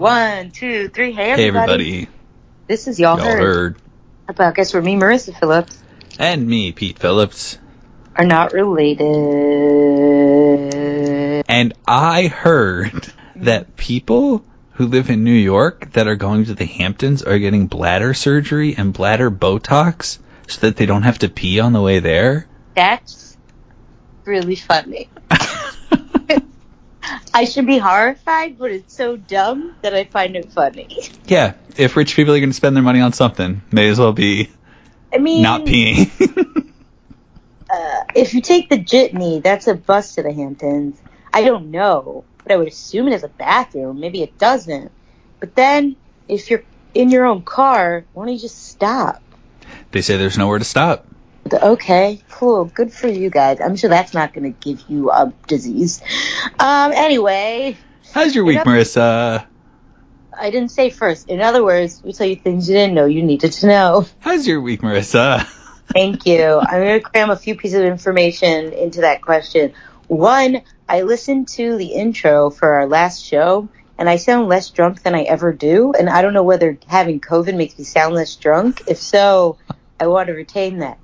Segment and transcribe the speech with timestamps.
[0.00, 1.12] one, two, three.
[1.12, 1.48] Hey, Hey everybody.
[1.48, 2.08] everybody,
[2.66, 3.38] This is Y'all, y'all Heard.
[3.42, 3.76] heard.
[4.28, 5.78] A podcast where me, Marissa Phillips,
[6.18, 7.58] And me, Pete Phillips.
[8.16, 9.04] are not related.
[11.48, 14.42] And I heard that people
[14.72, 18.74] who live in New York that are going to the Hamptons are getting bladder surgery
[18.76, 22.46] and bladder Botox so that they don't have to pee on the way there.
[22.74, 23.36] That's
[24.24, 25.10] really funny.
[27.34, 30.98] I should be horrified, but it's so dumb that I find it funny.
[31.26, 34.12] yeah, if rich people are going to spend their money on something, may as well
[34.12, 34.50] be
[35.12, 36.10] I mean, not peeing.
[37.70, 41.00] uh, if you take the jitney, that's a bus to the Hamptons.
[41.32, 44.00] I don't know, but I would assume it has a bathroom.
[44.00, 44.90] Maybe it doesn't.
[45.38, 45.96] But then,
[46.28, 46.64] if you're
[46.94, 49.22] in your own car, why don't you just stop?
[49.92, 51.06] they say there's nowhere to stop.
[51.54, 52.64] Okay, cool.
[52.64, 53.60] Good for you guys.
[53.60, 56.02] I'm sure that's not going to give you a disease.
[56.58, 57.76] Um, anyway,
[58.12, 58.58] How's your week.
[58.58, 59.46] Marissa?
[60.36, 61.28] I didn't say first.
[61.28, 64.06] In other words, we tell you things you didn't know you needed to know.
[64.18, 65.44] How's your week, Marissa?
[65.92, 66.58] Thank you.
[66.58, 69.74] I'm going to cram a few pieces of information into that question.
[70.08, 75.02] One, I listened to the intro for our last show, and I sound less drunk
[75.02, 75.92] than I ever do.
[75.92, 78.82] And I don't know whether having COVID makes me sound less drunk.
[78.88, 79.58] If so,
[80.00, 80.98] I want to retain that.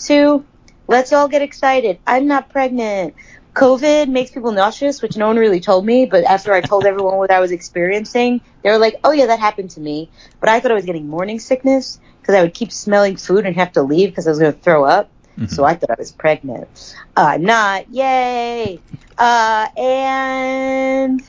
[0.00, 0.44] Two,
[0.88, 1.98] let's all get excited.
[2.06, 3.14] I'm not pregnant.
[3.54, 7.18] COVID makes people nauseous, which no one really told me, but after I told everyone
[7.18, 10.08] what I was experiencing, they were like, oh yeah, that happened to me.
[10.38, 13.56] But I thought I was getting morning sickness because I would keep smelling food and
[13.56, 15.10] have to leave because I was going to throw up.
[15.48, 16.68] So I thought I was pregnant.
[17.16, 17.88] Uh, I'm not.
[17.90, 18.78] Yay.
[19.16, 21.22] Uh, and,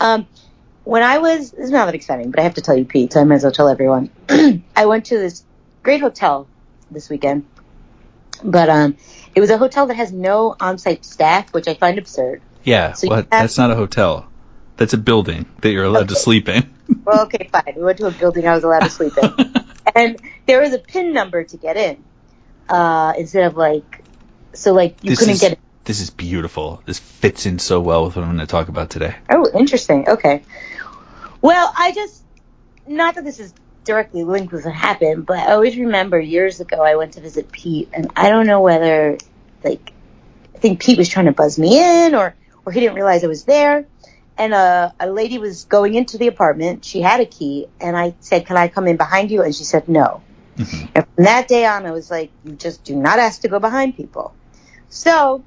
[0.00, 0.26] um,
[0.84, 3.12] when I was, this is not that exciting, but I have to tell you, Pete,
[3.12, 4.10] so I might as well tell everyone.
[4.76, 5.44] I went to this
[5.82, 6.48] great hotel
[6.90, 7.46] this weekend,
[8.42, 8.96] but, um,
[9.34, 12.42] it was a hotel that has no on-site staff, which I find absurd.
[12.64, 14.26] Yeah, So have- That's not a hotel.
[14.76, 16.74] That's a building that you're allowed to sleep in.
[17.04, 17.74] Well, okay, fine.
[17.76, 19.54] We went to a building I was allowed to sleep in.
[19.94, 22.04] and there was a pin number to get in,
[22.68, 24.04] uh, instead of like,
[24.54, 25.58] so like you this couldn't is, get in.
[25.84, 26.82] This is beautiful.
[26.86, 29.16] This fits in so well with what I'm going to talk about today.
[29.30, 30.08] Oh, interesting.
[30.08, 30.42] Okay.
[31.40, 32.22] Well, I just,
[32.86, 33.52] not that this is
[33.88, 37.50] directly linked with what happened, but I always remember years ago I went to visit
[37.50, 39.18] Pete, and I don't know whether,
[39.64, 39.92] like,
[40.54, 43.28] I think Pete was trying to buzz me in, or, or he didn't realize I
[43.28, 43.86] was there.
[44.36, 46.84] And uh, a lady was going into the apartment.
[46.84, 49.64] She had a key, and I said, "Can I come in behind you?" And she
[49.64, 50.22] said, "No."
[50.56, 50.88] Mhm.
[50.94, 53.58] And from that day on, I was like, "You just do not ask to go
[53.58, 54.32] behind people."
[54.90, 55.42] So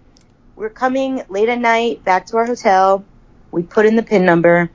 [0.58, 3.06] we're coming late at night back to our hotel.
[3.52, 4.70] We put in the pin number,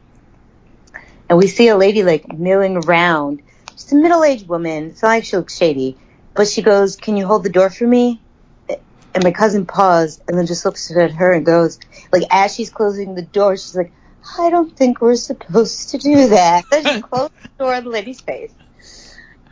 [1.29, 3.43] and we see a lady like milling around.
[3.77, 4.87] Just a middle-aged woman.
[4.87, 5.99] It's not like she looks shady,
[6.35, 8.23] but she goes, "Can you hold the door for me?"
[8.69, 11.79] And my cousin paused and then just looks at her and goes,
[12.13, 13.93] like as she's closing the door, she's like,
[14.39, 17.91] "I don't think we're supposed to do that." Then she closed the door in the
[17.91, 18.53] lady's face,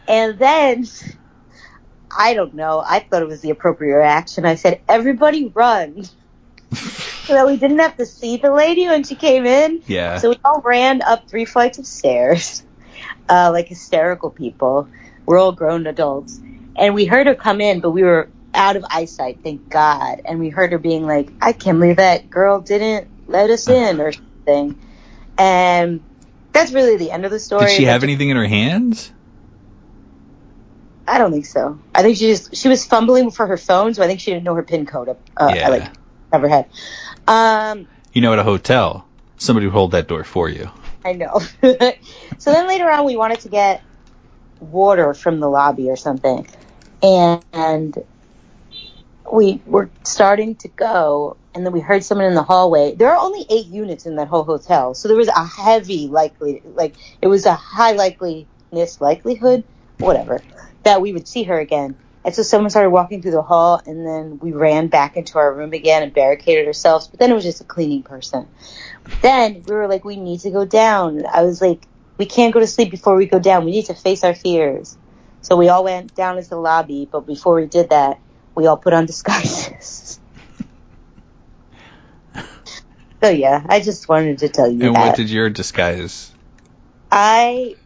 [0.09, 0.87] and then
[2.17, 2.83] I don't know.
[2.87, 4.47] I thought it was the appropriate reaction.
[4.47, 6.09] I said, "Everybody run."
[7.25, 9.83] so that we didn't have to see the lady when she came in.
[9.87, 10.19] Yeah.
[10.19, 12.63] So we all ran up three flights of stairs,
[13.29, 14.89] uh, like hysterical people.
[15.27, 16.41] We're all grown adults.
[16.77, 20.21] And we heard her come in, but we were out of eyesight, thank God.
[20.25, 24.01] And we heard her being like, I can't believe that girl didn't let us in
[24.01, 24.77] or something.
[25.39, 26.05] And
[26.53, 27.67] that's really the end of the story.
[27.67, 29.11] Did she have anything in her hands?
[31.07, 31.79] I don't think so.
[31.95, 34.45] I think she just, she was fumbling for her phone, so I think she didn't
[34.45, 35.69] know her pin code, uh, Yeah.
[35.69, 35.85] like,
[36.33, 36.69] ever had.
[37.29, 40.71] Um, You know, at a hotel, somebody would hold that door for you.
[41.05, 41.41] I know.
[42.39, 43.85] so then later on, we wanted to get
[44.61, 46.47] water from the lobby or something,
[47.03, 47.97] and
[49.33, 52.95] we were starting to go, and then we heard someone in the hallway.
[52.97, 56.63] There are only eight units in that whole hotel, so there was a heavy likely,
[56.65, 59.65] like it was a high likeliness, likelihood,
[59.99, 60.45] whatever,
[60.85, 61.99] that we would see her again.
[62.25, 65.55] And so someone started walking through the hall, and then we ran back into our
[65.55, 67.09] room again and barricaded ourselves.
[67.09, 68.49] But then it was just a cleaning person.
[69.23, 71.25] Then we were like, we need to go down.
[71.27, 71.89] I was like,
[72.19, 73.65] we can't go to sleep before we go down.
[73.65, 74.99] We need to face our fears.
[75.43, 78.21] So we all went down into the lobby, but before we did that,
[78.57, 80.21] we all put on disguises.
[83.23, 85.01] so yeah, I just wanted to tell you And that.
[85.03, 86.33] what did your disguise?
[87.11, 87.79] I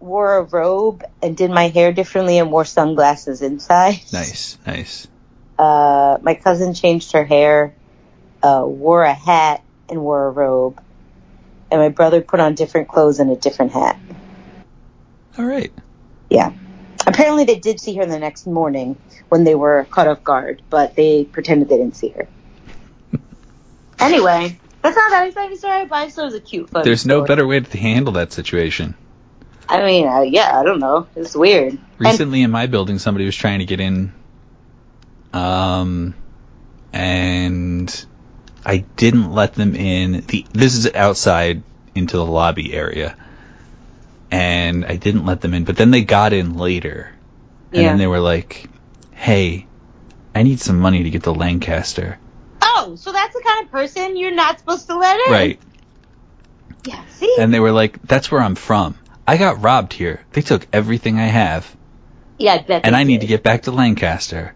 [0.00, 4.00] wore a robe and did my hair differently and wore sunglasses inside.
[4.12, 5.08] Nice, nice.
[5.58, 7.74] Uh, my cousin changed her hair,
[8.42, 10.80] uh, wore a hat and wore a robe.
[11.70, 13.98] And my brother put on different clothes and a different hat.
[15.38, 15.72] All right.
[16.30, 16.52] Yeah.
[17.06, 18.96] Apparently they did see her the next morning
[19.28, 22.28] when they were caught off guard, but they pretended they didn't see her.
[23.98, 27.24] anyway, That's not that exciting story, but I thought it was a cute, There's no
[27.24, 28.94] better way to handle that situation.
[29.68, 31.08] I mean, uh, yeah, I don't know.
[31.16, 31.72] It's weird.
[31.72, 34.12] And- Recently in my building, somebody was trying to get in,
[35.32, 36.14] um,
[36.92, 38.06] and
[38.64, 40.24] I didn't let them in.
[40.26, 41.62] The this is outside
[41.94, 43.16] into the lobby area,
[44.30, 45.64] and I didn't let them in.
[45.64, 47.10] But then they got in later,
[47.72, 47.88] and Yeah.
[47.88, 48.68] then they were like,
[49.12, 49.66] "Hey,
[50.34, 52.18] I need some money to get to Lancaster."
[52.78, 55.32] oh, so that's the kind of person you're not supposed to let in.
[55.32, 55.58] Right.
[56.84, 57.00] Yeah.
[57.14, 57.34] See.
[57.38, 58.96] And they were like, "That's where I'm from.
[59.26, 60.20] I got robbed here.
[60.32, 61.76] They took everything I have."
[62.38, 62.84] yeah, I bet.
[62.84, 64.54] and I need to get back to Lancaster.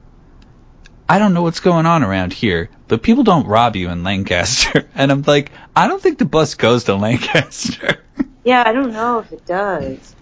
[1.09, 4.89] I don't know what's going on around here, but people don't rob you in Lancaster.
[4.95, 8.05] And I'm like, I don't think the bus goes to Lancaster.
[8.45, 10.15] Yeah, I don't know if it does.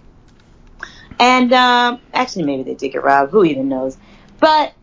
[1.19, 3.31] And um, actually, maybe they did get robbed.
[3.31, 3.97] Who even knows?
[4.39, 4.73] But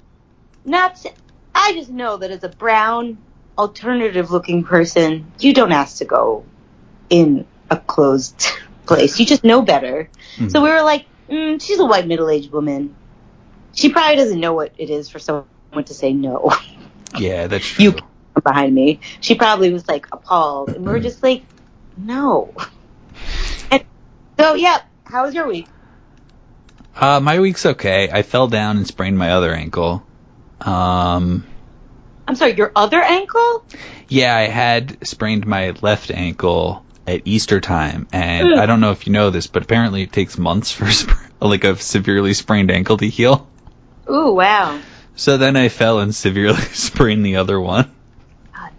[0.64, 0.96] not.
[0.96, 1.12] To,
[1.54, 3.18] I just know that as a brown,
[3.56, 6.44] alternative-looking person, you don't ask to go
[7.08, 8.46] in a closed
[8.86, 9.18] place.
[9.18, 10.08] You just know better.
[10.36, 10.50] Mhm.
[10.50, 12.94] So we were like, mm, she's a white middle-aged woman.
[13.74, 15.46] She probably doesn't know what it is for someone
[15.84, 16.50] to say no
[17.18, 17.84] yeah, that's true.
[17.84, 17.96] You-
[18.44, 19.00] behind me.
[19.20, 21.42] She probably was like appalled, and we were just like,
[21.96, 22.54] no.
[23.70, 23.84] And
[24.38, 24.82] so, yeah.
[25.04, 25.66] How was your week?
[26.94, 28.08] Uh, my week's okay.
[28.10, 30.04] I fell down and sprained my other ankle.
[30.60, 31.46] Um,
[32.26, 33.64] I'm sorry, your other ankle?
[34.08, 38.56] yeah, I had sprained my left ankle at Easter time, and.
[38.58, 41.64] I don't know if you know this, but apparently it takes months for sp- like
[41.64, 43.48] a severely sprained ankle to heal.
[44.10, 44.80] Ooh, wow.
[45.14, 47.94] So then I fell and severely sprained the other one.
[48.54, 48.72] God,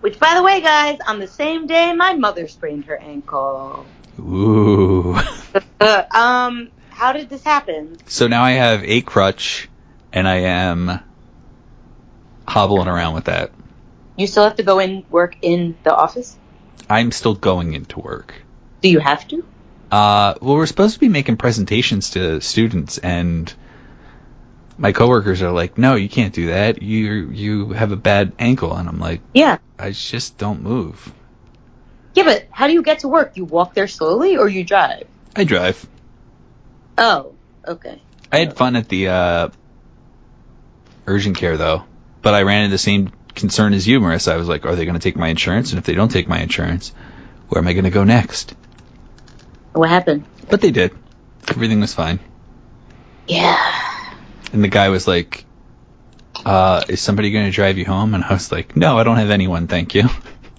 [0.00, 3.86] Which, by the way, guys, on the same day, my mother sprained her ankle.
[4.18, 5.16] Ooh.
[5.78, 7.96] Uh, um, how did this happen?
[8.06, 9.68] So now I have a crutch,
[10.12, 11.00] and I am
[12.48, 13.52] hobbling around with that.
[14.16, 16.36] You still have to go and work in the office?
[16.88, 18.34] I'm still going into work.
[18.80, 19.44] Do you have to?
[19.90, 23.52] Uh, well, we're supposed to be making presentations to students, and
[24.78, 26.82] my coworkers are like, "No, you can't do that.
[26.82, 29.58] You you have a bad ankle," and I'm like, Yeah.
[29.78, 31.12] "I just don't move.
[32.14, 33.36] Yeah, but how do you get to work?
[33.36, 35.06] You walk there slowly or you drive?
[35.34, 35.86] I drive."
[36.98, 37.34] Oh,
[37.66, 38.00] okay.
[38.32, 39.48] I had fun at the uh,
[41.06, 41.84] urgent care though,
[42.22, 44.26] but I ran into the same concern is humorous.
[44.26, 45.70] I was like, "Are they going to take my insurance?
[45.70, 46.92] And if they don't take my insurance,
[47.48, 48.54] where am I going to go next?"
[49.72, 50.24] What happened?
[50.48, 50.92] But they did.
[51.48, 52.18] Everything was fine.
[53.28, 54.14] Yeah.
[54.52, 55.44] And the guy was like,
[56.44, 58.14] uh, is somebody going to drive you home?
[58.14, 60.08] And I was like, no, I don't have anyone, thank you.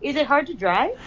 [0.00, 0.98] Is it hard to drive?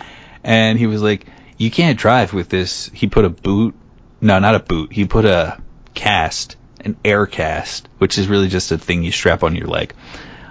[0.43, 1.25] And he was like,
[1.57, 2.89] you can't drive with this.
[2.93, 3.75] He put a boot.
[4.21, 4.91] No, not a boot.
[4.91, 5.61] He put a
[5.93, 9.93] cast, an air cast, which is really just a thing you strap on your leg.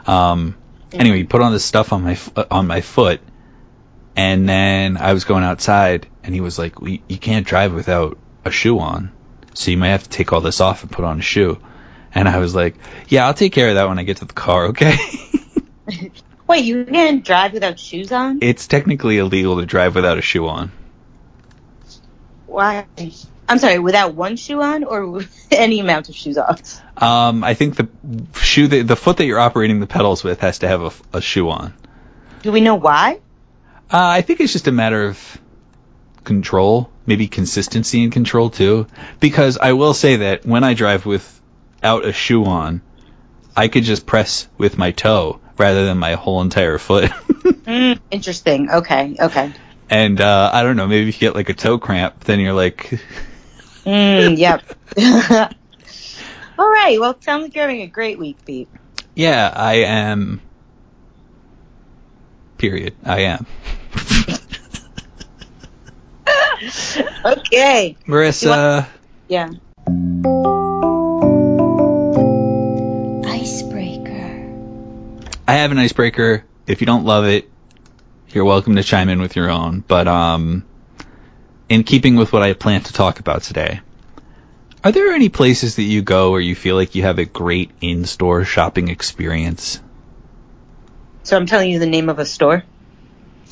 [0.06, 0.56] Um,
[0.93, 3.20] anyway, he put on this stuff on my, uh, on my foot.
[4.14, 8.19] And then I was going outside and he was like, well, you can't drive without
[8.44, 9.12] a shoe on.
[9.55, 11.58] So you might have to take all this off and put on a shoe.
[12.14, 12.76] And I was like,
[13.08, 14.97] yeah, I'll take care of that when I get to the car, okay?
[16.47, 18.38] Wait, you can't drive without shoes on?
[18.41, 20.70] it's technically illegal to drive without a shoe on.
[22.56, 22.87] Why?
[23.50, 25.20] I'm sorry, without one shoe on or
[25.50, 26.81] any amount of shoes off?
[26.97, 27.87] Um, I think the
[28.41, 31.50] shoe, that, the foot that you're operating the pedals with has to have a shoe
[31.50, 31.75] on.
[32.40, 33.21] Do we know why?
[33.92, 35.38] Uh, I think it's just a matter of
[36.25, 38.87] control, maybe consistency and control too.
[39.21, 42.80] Because I will say that when I drive without a shoe on,
[43.54, 47.11] I could just press with my toe rather than my whole entire foot.
[47.66, 48.71] Mm, interesting.
[48.71, 49.52] Okay, okay.
[49.90, 52.52] And uh, I don't know, maybe if you get like a toe cramp, then you're
[52.55, 53.00] like,
[53.85, 54.64] Mm, yep.
[56.59, 56.99] All right.
[56.99, 58.69] Well, it sounds like you're having a great week, Pete.
[59.14, 60.40] yeah, I am.
[62.59, 62.95] Period.
[63.05, 63.47] I am.
[67.25, 67.97] okay.
[68.09, 68.88] Marissa,
[69.28, 69.50] Yeah.
[73.25, 74.52] Icebreaker.
[75.47, 76.45] I have an icebreaker.
[76.66, 77.49] If you don't love it,
[78.37, 79.81] you're welcome to chime in with your own.
[79.81, 80.66] But um,
[81.71, 83.81] in keeping with what I plan to talk about today,
[84.85, 87.71] are there any places that you go where you feel like you have a great
[87.81, 89.81] in-store shopping experience?
[91.23, 92.62] So I'm telling you the name of a store.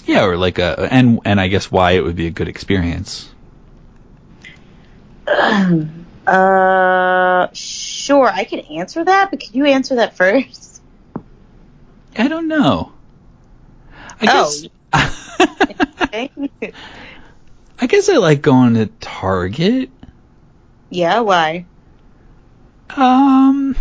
[0.05, 3.27] Yeah, or like a and and I guess why it would be a good experience.
[5.27, 5.87] uh,
[7.55, 8.29] sure.
[8.29, 10.83] I can answer that, but can you answer that first?
[12.19, 12.93] I don't know.
[14.21, 14.29] I Oh.
[14.61, 14.67] guess.
[17.81, 19.91] I guess I like going to Target.
[20.91, 21.21] yeah.
[21.21, 21.67] Why?
[22.91, 23.77] Um,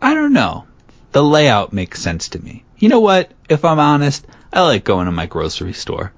[0.00, 0.66] I don't know.
[1.12, 2.64] The layout makes sense to me.
[2.78, 3.30] You know what?
[3.48, 6.12] If I'm honest, I like going to my grocery store.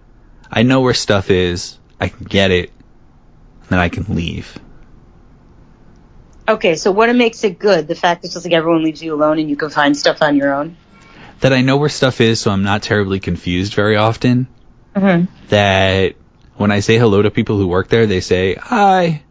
[0.51, 1.79] I know where stuff is.
[2.01, 2.71] I can get it.
[3.69, 4.59] Then I can leave.
[6.47, 7.89] Okay, so what makes it good?
[7.89, 10.37] The fact that just like everyone leaves you alone and you can find stuff on
[10.37, 10.77] your own.
[11.43, 14.49] That I know where stuff is, so I'm not terribly confused very often.
[14.97, 15.27] Mm-hmm.
[15.49, 16.15] That
[16.57, 19.23] when I say hello to people who work there, they say hi.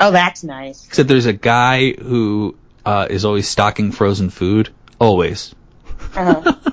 [0.00, 0.86] Oh, that's nice.
[0.86, 4.70] Except there's a guy who uh, is always stocking frozen food.
[4.98, 5.54] Always.
[6.14, 6.54] Uh-huh.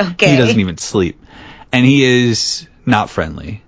[0.00, 0.32] Okay.
[0.32, 1.22] He doesn't even sleep.
[1.70, 3.62] And he is not friendly.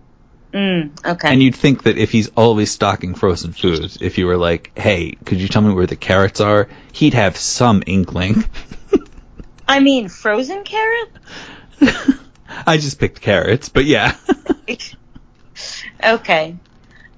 [0.53, 1.29] Mm, okay.
[1.33, 5.13] And you'd think that if he's always stocking frozen foods, if you were like, hey,
[5.25, 6.69] could you tell me where the carrots are?
[6.93, 8.45] He'd have some inkling.
[9.67, 11.11] I mean, frozen carrot.
[12.67, 14.17] I just picked carrots, but yeah.
[16.05, 16.57] okay.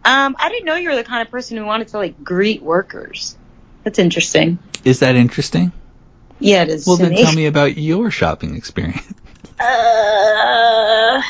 [0.05, 2.63] Um, I didn't know you were the kind of person who wanted to like greet
[2.63, 3.37] workers.
[3.83, 4.59] That's interesting.
[4.85, 5.73] Is that interesting?
[6.39, 6.87] Yeah, it is.
[6.87, 7.23] Well, then me.
[7.23, 9.03] tell me about your shopping experience.
[9.59, 11.23] Uh,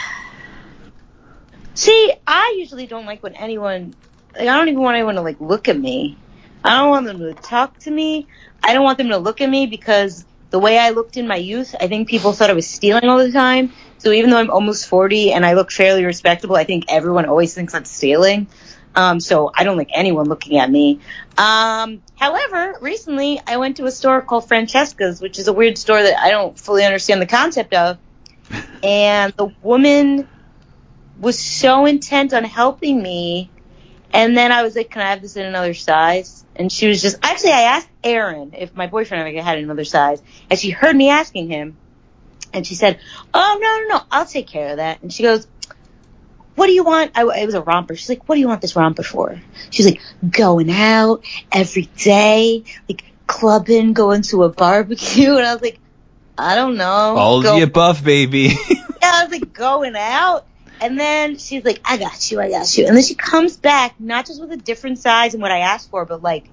[1.75, 3.95] see, I usually don't like when anyone.
[4.35, 6.19] Like, I don't even want anyone to like look at me.
[6.65, 8.27] I don't want them to talk to me.
[8.65, 11.37] I don't want them to look at me because the way I looked in my
[11.37, 13.73] youth, I think people thought I was stealing all the time.
[13.99, 17.55] So even though I'm almost 40 and I look fairly respectable, I think everyone always
[17.55, 18.47] thinks I'm stealing.
[18.95, 21.01] Um, so I don't like anyone looking at me.
[21.37, 26.03] Um, however, recently I went to a store called Francesca's, which is a weird store
[26.03, 27.99] that I don't fully understand the concept of.
[28.83, 30.29] And the woman
[31.19, 33.51] was so intent on helping me.
[34.17, 36.43] And then I was like, can I have this in another size?
[36.57, 40.23] And she was just, actually I asked Aaron if my boyfriend had another size.
[40.49, 41.77] And she heard me asking him.
[42.55, 42.99] And she said,
[43.35, 45.03] oh, no, no, no, I'll take care of that.
[45.03, 45.47] And she goes,
[46.55, 47.13] what do you want?
[47.15, 47.95] I, it was a romper.
[47.95, 49.39] She's like, what do you want this romper for?
[49.69, 55.29] She's like, going out every day, like clubbing, going to a barbecue.
[55.37, 55.79] And I was like,
[56.39, 56.87] I don't know.
[56.87, 58.55] All of Go- the above, baby.
[58.71, 60.47] yeah, I was like going out.
[60.81, 62.87] And then she's like, I got you, I got you.
[62.87, 65.91] And then she comes back, not just with a different size and what I asked
[65.91, 66.51] for, but like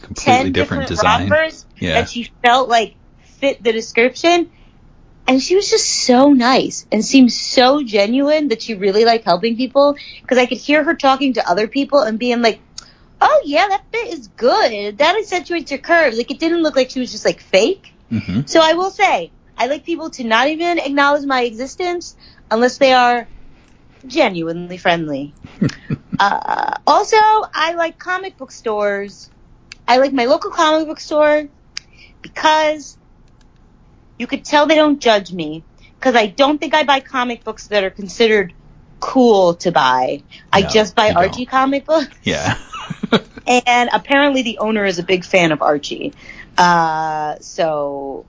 [0.00, 1.94] Completely 10 different, different, rompers Yeah.
[1.94, 2.96] that she felt like
[3.38, 4.50] fit the description.
[5.26, 9.56] And she was just so nice and seemed so genuine that she really liked helping
[9.56, 9.94] people.
[10.22, 12.60] Because I could hear her talking to other people and being like,
[13.20, 14.98] oh yeah, that fit is good.
[14.98, 16.16] That accentuates your curves.
[16.16, 17.92] Like it didn't look like she was just like fake.
[18.08, 22.16] hmm So I will say, I like people to not even acknowledge my existence
[22.50, 23.28] unless they are
[24.06, 25.34] genuinely friendly.
[26.18, 29.30] uh, also, I like comic book stores.
[29.86, 31.48] I like my local comic book store
[32.22, 32.96] because
[34.18, 35.64] you could tell they don't judge me
[35.98, 38.54] because I don't think I buy comic books that are considered
[39.00, 40.22] cool to buy.
[40.52, 41.24] I just buy you don't.
[41.24, 42.16] Archie comic books.
[42.22, 42.56] Yeah.
[43.66, 46.12] And apparently the owner is a big fan of Archie.
[46.56, 48.26] Uh, so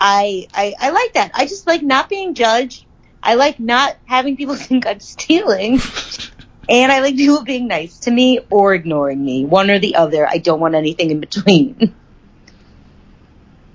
[0.00, 1.30] I, I, I like that.
[1.34, 2.86] I just like not being judged.
[3.24, 5.80] I like not having people think I'm stealing.
[6.68, 9.44] And I like people being nice to me or ignoring me.
[9.44, 10.26] One or the other.
[10.26, 11.74] I don't want anything in between.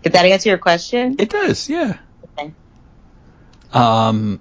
[0.04, 1.18] Did that answer your question?
[1.20, 1.98] it does, yeah.
[2.38, 2.54] Okay.
[3.74, 4.40] Um,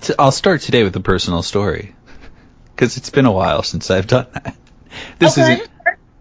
[0.00, 1.94] t- I'll start today with a personal story
[2.74, 4.56] because it's been a while since I've done that.
[5.18, 5.68] This is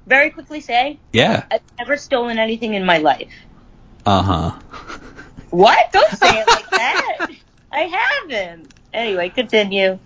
[0.05, 1.45] very quickly say yeah.
[1.49, 3.31] I've never stolen anything in my life.
[4.05, 4.59] Uh huh.
[5.49, 5.91] What?
[5.91, 7.27] Don't say it like that.
[7.73, 8.73] I haven't.
[8.93, 9.97] Anyway, continue.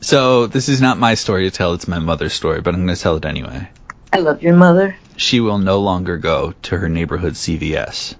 [0.00, 2.94] So this is not my story to tell; it's my mother's story, but I'm going
[2.94, 3.68] to tell it anyway.
[4.12, 4.96] I love your mother.
[5.16, 8.14] She will no longer go to her neighborhood CVS.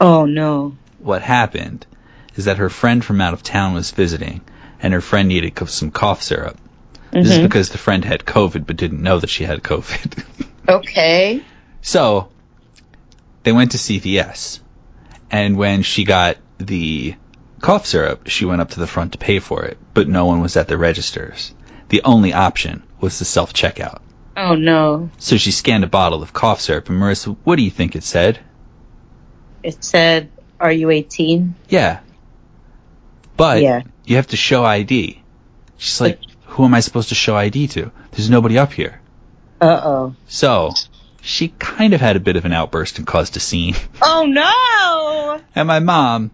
[0.00, 0.76] Oh no.
[0.98, 1.86] What happened
[2.34, 4.42] is that her friend from out of town was visiting,
[4.82, 6.58] and her friend needed some cough syrup.
[7.12, 7.44] This is Mhm.
[7.44, 10.24] because the friend had COVID but didn't know that she had COVID.
[10.68, 11.42] Okay.
[11.80, 12.28] So
[13.44, 14.58] they went to CVS,
[15.30, 17.14] and when she got the
[17.60, 20.40] cough syrup, she went up to the front to pay for it, but no one
[20.40, 21.54] was at the registers.
[21.88, 24.00] The only option was the self checkout.
[24.36, 25.10] Oh no.
[25.18, 28.04] So she scanned a bottle of cough syrup, and Marissa, what do you think it
[28.04, 28.38] said?
[29.62, 32.00] It said, "Are you 18?" Yeah.
[33.36, 33.82] But Yeah.
[34.04, 35.22] you have to show ID.
[35.78, 37.90] She's like, who am I supposed to show ID to?
[38.12, 39.00] There's nobody up here.
[39.60, 40.14] Uh oh.
[40.26, 40.72] So
[41.20, 43.74] she kind of had a bit of an outburst and caused a scene.
[44.02, 45.40] Oh no.
[45.54, 46.30] And my mom,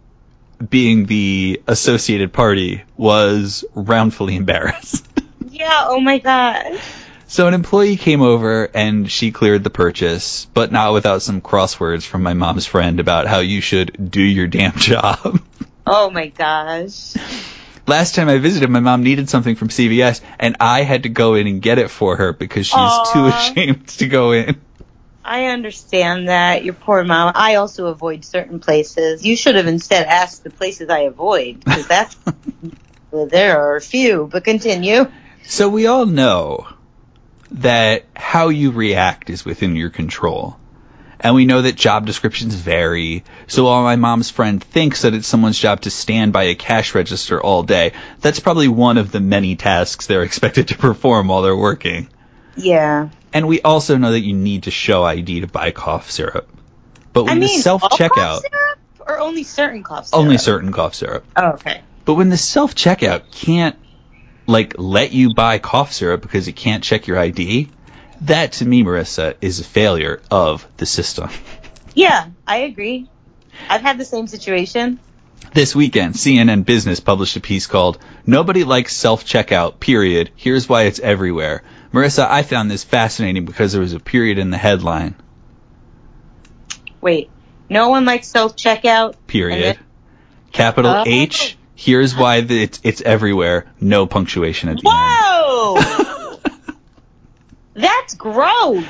[0.69, 5.07] being the associated party, was roundfully embarrassed.
[5.49, 5.85] Yeah.
[5.87, 6.79] Oh my god.
[7.27, 12.03] so an employee came over and she cleared the purchase, but not without some crosswords
[12.03, 15.41] from my mom's friend about how you should do your damn job.
[15.85, 17.13] Oh my gosh.
[17.85, 21.35] Last time I visited, my mom needed something from CVS, and I had to go
[21.35, 23.11] in and get it for her because she's Aw.
[23.13, 24.59] too ashamed to go in.
[25.25, 26.63] I understand that.
[26.63, 27.31] Your poor mom.
[27.35, 29.25] I also avoid certain places.
[29.25, 32.15] You should have instead asked the places I avoid, because that's
[33.11, 34.27] well, there are a few.
[34.31, 35.11] But continue.
[35.45, 36.67] So we all know
[37.51, 40.57] that how you react is within your control.
[41.19, 43.23] And we know that job descriptions vary.
[43.47, 46.93] So while my mom's friend thinks that it's someone's job to stand by a cash
[46.93, 51.41] register all day, that's probably one of the many tasks they're expected to perform while
[51.41, 52.09] they're working.
[52.55, 53.09] Yeah.
[53.33, 56.49] And we also know that you need to show ID to buy cough syrup.
[57.13, 58.41] But when I the self checkout
[58.99, 60.23] or only certain cough syrup?
[60.23, 61.25] only certain cough syrup.
[61.35, 61.81] Oh, okay.
[62.05, 63.75] But when the self checkout can't
[64.45, 67.69] like let you buy cough syrup because it can't check your ID,
[68.21, 71.29] that to me, Marissa, is a failure of the system.
[71.95, 73.07] Yeah, I agree.
[73.69, 74.99] I've had the same situation.
[75.53, 80.31] This weekend, CNN Business published a piece called Nobody Likes Self Checkout, period.
[80.35, 81.61] Here's why it's everywhere.
[81.93, 85.15] Marissa, I found this fascinating because there was a period in the headline.
[87.01, 87.29] Wait,
[87.69, 89.15] no one likes self checkout.
[89.27, 89.77] Period.
[90.51, 91.03] Capital Oh.
[91.05, 91.57] H.
[91.75, 93.65] Here's why the, it's, it's everywhere.
[93.79, 94.97] No punctuation at the end.
[94.97, 96.73] Whoa!
[97.73, 98.85] That's gross.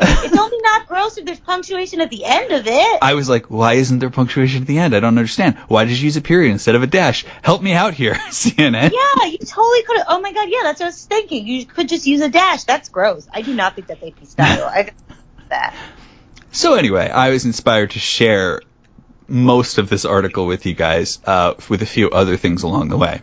[0.00, 2.98] It's only not gross if there's punctuation at the end of it.
[3.02, 4.96] I was like, why isn't there punctuation at the end?
[4.96, 5.58] I don't understand.
[5.68, 7.24] Why did you use a period instead of a dash?
[7.42, 8.90] Help me out here, CNN.
[8.92, 10.06] yeah, you totally could have.
[10.08, 11.46] Oh my god, yeah, that's what I was thinking.
[11.46, 12.64] You could just use a dash.
[12.64, 13.28] That's gross.
[13.32, 14.64] I do not think that that's AP style.
[14.64, 14.90] I
[15.50, 15.76] that.
[16.50, 18.62] So anyway, I was inspired to share
[19.28, 22.96] most of this article with you guys, uh, with a few other things along the
[22.96, 23.20] way.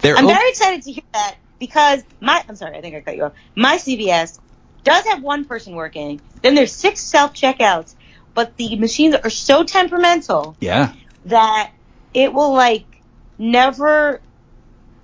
[0.00, 3.00] There I'm op- very excited to hear that because my I'm sorry, I think I
[3.00, 3.32] cut you off.
[3.54, 4.38] My CVS
[4.88, 6.20] does have one person working.
[6.42, 7.94] Then there's six self checkouts,
[8.34, 10.94] but the machines are so temperamental yeah,
[11.26, 11.72] that
[12.14, 12.84] it will like
[13.38, 14.20] never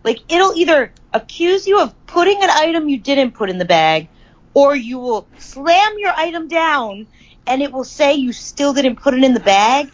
[0.03, 4.09] like it'll either accuse you of putting an item you didn't put in the bag
[4.53, 7.07] or you will slam your item down
[7.47, 9.91] and it will say you still didn't put it in the bag.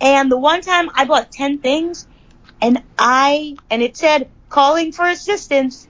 [0.00, 2.06] And the one time I bought 10 things
[2.60, 5.86] and I and it said calling for assistance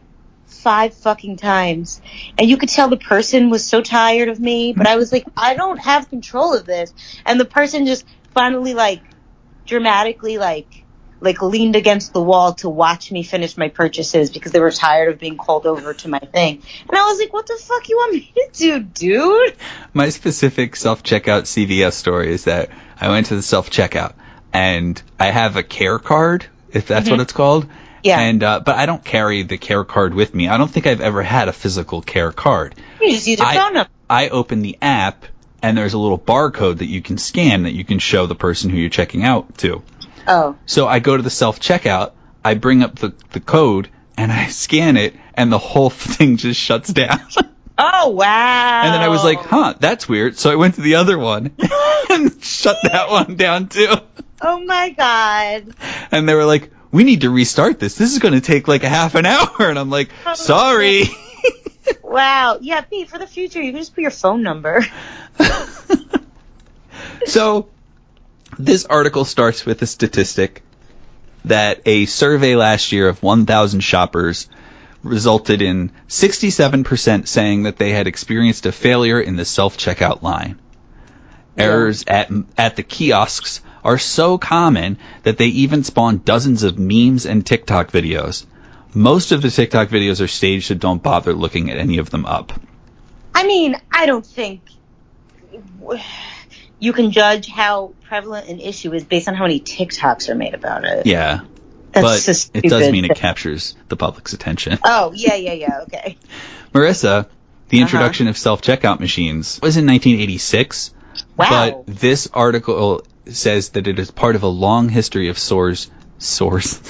[0.50, 2.00] five fucking times.
[2.38, 5.26] And you could tell the person was so tired of me, but I was like,
[5.36, 6.92] I don't have control of this.
[7.24, 9.02] And the person just finally like
[9.66, 10.84] dramatically like
[11.20, 15.12] like leaned against the wall to watch me finish my purchases because they were tired
[15.12, 16.62] of being called over to my thing.
[16.88, 19.56] And I was like, what the fuck you want me to do, dude?
[19.92, 24.14] my specific self checkout CVS story is that I went to the self checkout
[24.52, 27.22] and I have a care card, if that's what mm-hmm.
[27.22, 27.66] it's called.
[28.02, 28.20] Yeah.
[28.20, 30.48] And uh, but I don't carry the care card with me.
[30.48, 32.74] I don't think I've ever had a physical care card.
[33.00, 33.90] You just use your I- phone number.
[34.08, 35.24] I open the app
[35.62, 38.70] and there's a little barcode that you can scan that you can show the person
[38.70, 39.82] who you're checking out to.
[40.26, 40.56] Oh.
[40.66, 42.12] So I go to the self checkout,
[42.44, 46.60] I bring up the, the code, and I scan it, and the whole thing just
[46.60, 47.20] shuts down.
[47.82, 48.82] Oh wow.
[48.84, 50.36] and then I was like, huh, that's weird.
[50.36, 51.52] So I went to the other one
[52.10, 53.94] and shut that one down too.
[54.42, 55.74] Oh my god.
[56.12, 57.94] And they were like, we need to restart this.
[57.94, 59.56] This is going to take like a half an hour.
[59.60, 61.04] And I'm like, sorry.
[62.02, 62.58] Wow.
[62.60, 64.84] Yeah, Pete, for the future you can just put your phone number.
[67.26, 67.68] So,
[68.58, 70.62] this article starts with a statistic
[71.44, 74.48] that a survey last year of 1,000 shoppers
[75.02, 80.58] resulted in 67% saying that they had experienced a failure in the self-checkout line.
[81.56, 87.26] Errors at at the kiosks are so common that they even spawn dozens of memes
[87.26, 88.44] and TikTok videos.
[88.92, 92.26] Most of the TikTok videos are staged, so don't bother looking at any of them
[92.26, 92.52] up.
[93.34, 94.62] I mean, I don't think
[96.78, 100.54] you can judge how prevalent an issue is based on how many TikToks are made
[100.54, 101.06] about it.
[101.06, 101.40] Yeah,
[101.92, 104.78] That's but just it does mean it captures the public's attention.
[104.84, 106.16] Oh, yeah, yeah, yeah, okay.
[106.72, 107.28] Marissa,
[107.68, 107.82] the Uh-huh.
[107.82, 110.92] introduction of self-checkout machines was in 1986,
[111.36, 111.84] Wow.
[111.86, 116.80] but this article says that it is part of a long history of stores, stores,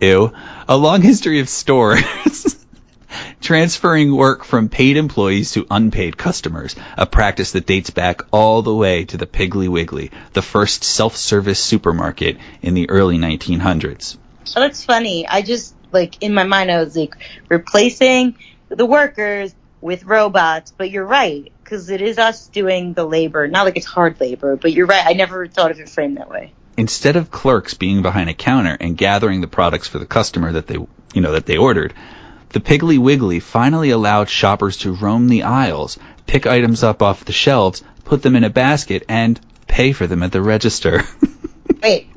[0.00, 0.32] ew,
[0.68, 2.02] a long history of stores.
[3.40, 8.74] Transferring work from paid employees to unpaid customers, a practice that dates back all the
[8.74, 14.16] way to the Piggly Wiggly, the first self-service supermarket in the early 1900s.
[14.56, 15.26] Oh, that's funny.
[15.26, 17.16] I just, like, in my mind, I was like,
[17.48, 18.36] replacing
[18.68, 23.48] the workers with robots, but you're right, because it is us doing the labor.
[23.48, 25.06] Not like it's hard labor, but you're right.
[25.06, 26.52] I never thought of it framed that way.
[26.76, 30.66] instead of clerks being behind a counter and gathering the products for the customer that
[30.66, 30.74] they,
[31.14, 31.94] you know, that they ordered,
[32.50, 37.32] the Piggly Wiggly finally allowed shoppers to roam the aisles, pick items up off the
[37.32, 41.02] shelves, put them in a basket, and pay for them at the register.
[41.82, 42.08] Wait,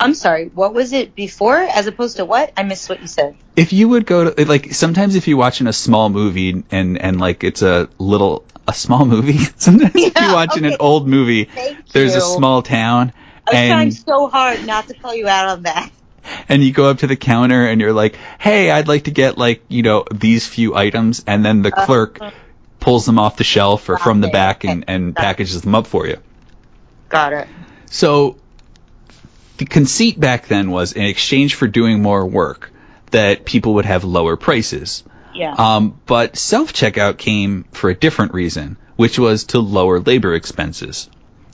[0.00, 0.50] I'm sorry.
[0.52, 2.52] What was it before as opposed to what?
[2.56, 3.36] I missed what you said.
[3.54, 7.20] if you would go to like sometimes if you're watching a small movie and and
[7.20, 11.88] like it's a little a small movie sometimes if you're watching an old movie Thank
[11.90, 13.12] there's a small town
[13.46, 15.90] I was trying so hard not to call you out on that.
[16.48, 19.36] and you go up to the counter and you're like hey i'd like to get
[19.36, 22.18] like you know these few items and then the clerk
[22.80, 24.32] pulls them off the shelf or from the Uh-huh.
[24.32, 25.24] back and, and Got it.
[25.24, 26.16] packages them up for you
[27.10, 27.48] Got it.
[27.90, 28.38] So
[29.58, 32.72] the conceit back then was in exchange for doing more work
[33.12, 35.04] that people would have lower prices.
[35.34, 35.52] Yeah.
[35.54, 41.08] Um, but self checkout came for a different reason, which was to lower labor expenses.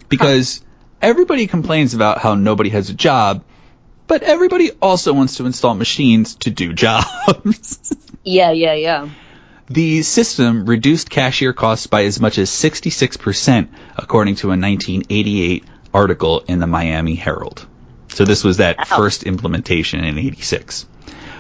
[0.09, 0.63] Because
[1.01, 3.45] everybody complains about how nobody has a job,
[4.07, 7.95] but everybody also wants to install machines to do jobs.
[8.25, 9.09] yeah, yeah, yeah.
[9.69, 15.65] The system reduced cashier costs by as much as 66%, according to a 1988
[15.95, 17.67] article in the Miami Herald.
[18.09, 18.85] So this was that Wow.
[18.97, 20.87] first implementation in 86.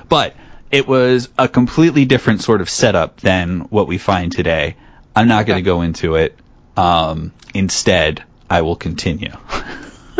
[0.08, 0.36] But
[0.70, 4.76] it was a completely different sort of setup than what we find today.
[5.14, 6.36] I'm not going to go into it.
[6.76, 9.32] Um, instead, I will continue.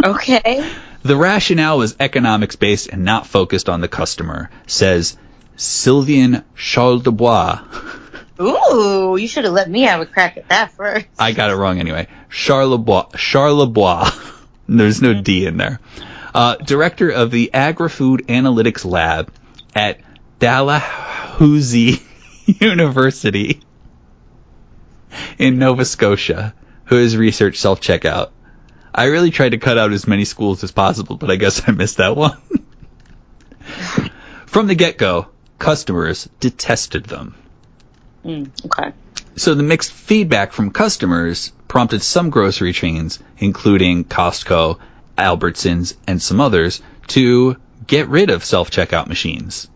[0.03, 0.67] Okay.
[1.03, 5.17] The rationale was economics based and not focused on the customer, says
[5.57, 7.61] Sylvain Charles de Bois.
[8.41, 11.07] Ooh, you should have let me have a crack at that first.
[11.19, 12.09] I got it wrong anyway.
[12.31, 13.13] Charlebois.
[13.13, 14.11] Charlebois.
[14.69, 15.81] There's no D in there.
[16.35, 19.33] Uh, director of the Agri-Food Analytics Lab
[19.75, 20.01] at
[20.40, 22.03] Dalhousie
[22.46, 23.61] University
[25.38, 26.55] in Nova Scotia,
[26.87, 28.31] who has researched self-checkout.
[28.92, 31.72] I really tried to cut out as many schools as possible, but I guess I
[31.72, 32.38] missed that one.
[34.46, 37.35] From the get-go, customers detested them.
[38.24, 38.92] Mm, okay.
[39.37, 44.79] So the mixed feedback from customers prompted some grocery chains, including Costco,
[45.16, 49.68] Albertsons, and some others, to get rid of self-checkout machines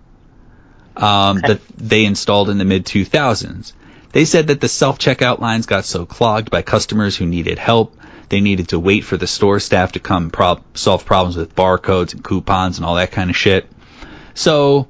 [0.97, 1.55] um, Okay.
[1.55, 3.73] that they installed in the mid 2000s.
[4.13, 7.97] They said that the self-checkout lines got so clogged by customers who needed help,
[8.29, 12.15] they needed to wait for the store staff to come prob- solve problems with barcodes
[12.15, 13.69] and coupons and all that kind of shit.
[14.35, 14.89] So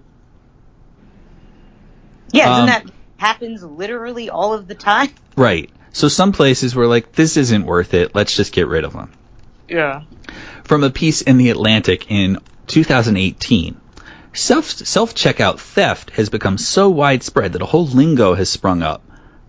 [2.33, 5.09] Yeah, Um, isn't that happens literally all of the time?
[5.37, 5.71] Right.
[5.93, 8.15] So some places were like, this isn't worth it.
[8.15, 9.11] Let's just get rid of them.
[9.69, 10.03] Yeah.
[10.63, 12.39] From a piece in the Atlantic in
[12.69, 13.77] 2018,
[14.35, 19.03] self checkout theft has become so widespread that a whole lingo has sprung up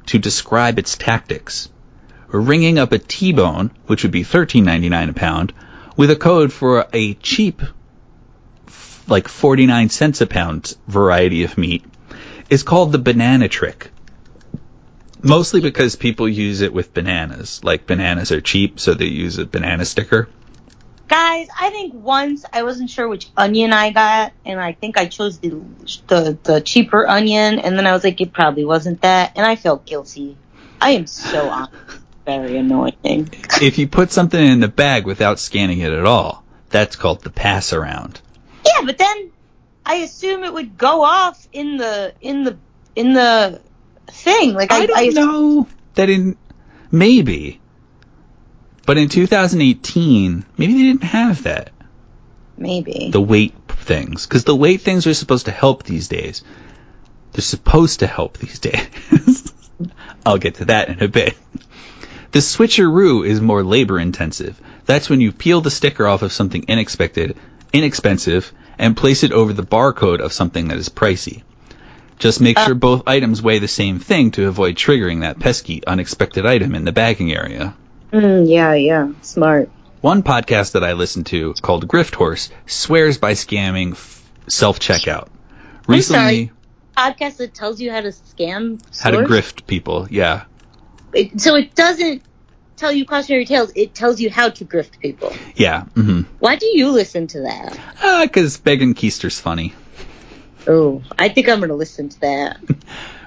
[0.07, 1.69] to describe its tactics.
[2.27, 5.53] Ringing up a T-bone, which would be $13.99 a pound,
[5.95, 7.61] with a code for a cheap,
[9.07, 11.83] like 49 cents a pound variety of meat,
[12.49, 13.91] is called the banana trick.
[15.21, 17.63] Mostly because people use it with bananas.
[17.63, 20.29] Like bananas are cheap, so they use a banana sticker.
[21.07, 25.05] Guys, I think once I wasn't sure which onion I got, and I think I
[25.05, 25.49] chose the
[26.07, 29.55] the, the cheaper onion, and then I was like, it probably wasn't that, and I
[29.55, 30.37] felt guilty.
[30.81, 31.73] I am so honest.
[32.25, 33.29] Very annoying.
[33.61, 37.29] if you put something in the bag without scanning it at all, that's called the
[37.29, 38.19] pass around.
[38.65, 39.31] Yeah, but then
[39.85, 42.57] I assume it would go off in the in the
[42.95, 43.61] in the
[44.07, 44.55] thing.
[44.55, 46.35] Like I, I don't know that in
[46.91, 47.61] maybe,
[48.85, 51.71] but in 2018, maybe they didn't have that
[52.57, 53.09] maybe.
[53.11, 56.43] the weight things because the weight things are supposed to help these days.
[57.33, 59.53] They're supposed to help these days.
[60.25, 61.35] I'll get to that in a bit.
[62.31, 64.59] The switcheroo is more labor intensive.
[64.85, 67.37] That's when you peel the sticker off of something unexpected,
[67.73, 71.43] inexpensive, and place it over the barcode of something that is pricey.
[72.19, 72.65] Just make Uh.
[72.65, 76.85] sure both items weigh the same thing to avoid triggering that pesky, unexpected item in
[76.85, 77.73] the bagging area.
[78.15, 79.69] Mm, yeah, yeah, smart.
[79.99, 85.27] One podcast that I listen to called Grift Horse swears by scamming f- self checkout.
[85.85, 86.51] Recently.
[86.95, 88.81] Podcast that tells you how to scam.
[89.01, 90.07] how to grift people.
[90.09, 90.45] Yeah.
[91.13, 92.23] It, so it doesn't
[92.77, 93.73] tell you cautionary tales.
[93.75, 95.33] It tells you how to grift people.
[95.55, 95.81] Yeah.
[95.83, 97.77] hmm Why do you listen to that?
[98.21, 99.73] Because Megan Koester's funny.
[100.67, 102.61] Oh, I think I'm going to listen to that.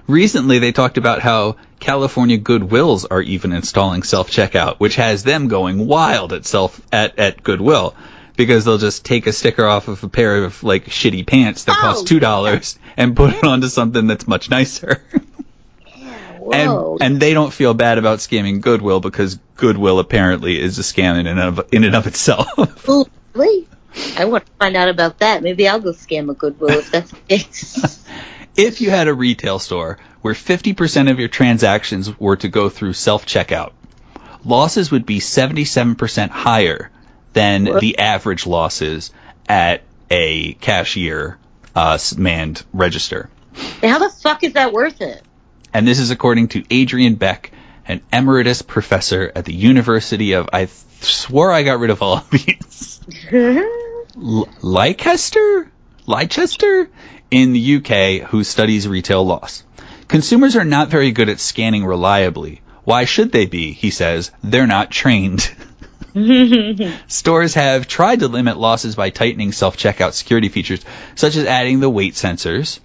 [0.09, 5.49] Recently, they talked about how California Goodwills are even installing self checkout, which has them
[5.49, 7.94] going wild at self at, at Goodwill
[8.35, 11.77] because they'll just take a sticker off of a pair of like shitty pants that
[11.77, 15.03] Oh, cost two dollars and put it onto something that's much nicer.
[15.92, 20.83] Yeah, and and they don't feel bad about scamming Goodwill because Goodwill apparently is a
[20.83, 22.88] scam in and of in and of itself.
[22.88, 23.68] Ooh, really?
[24.16, 25.42] I want to find out about that.
[25.42, 28.03] Maybe I'll go scam a Goodwill if that's the case.
[28.59, 32.92] if you had a retail store where 50% of your transactions were to go through
[32.92, 33.73] self checkout,
[34.44, 36.90] losses would be 77% higher
[37.33, 37.81] than What?
[37.81, 39.12] the average losses
[39.49, 41.38] at a cashier
[41.75, 43.31] uh, manned register.
[43.83, 45.23] How the fuck is that worth it?
[45.73, 47.53] And this is according to Adrian Beck,
[47.87, 50.66] an emeritus professor at the University of, I
[51.01, 53.01] swore I got rid of all of these.
[53.33, 55.71] L- Leicester?
[56.09, 56.88] Leicester?
[57.31, 59.62] In the UK, who studies retail loss.
[60.09, 62.62] Consumers are not very good at scanning reliably.
[62.85, 63.73] Why should they be?
[63.73, 64.31] He says.
[64.42, 65.51] They're not trained.
[67.07, 70.81] Stores have tried to limit losses by tightening self-checkout security features,
[71.14, 72.81] such as adding the weight sensors.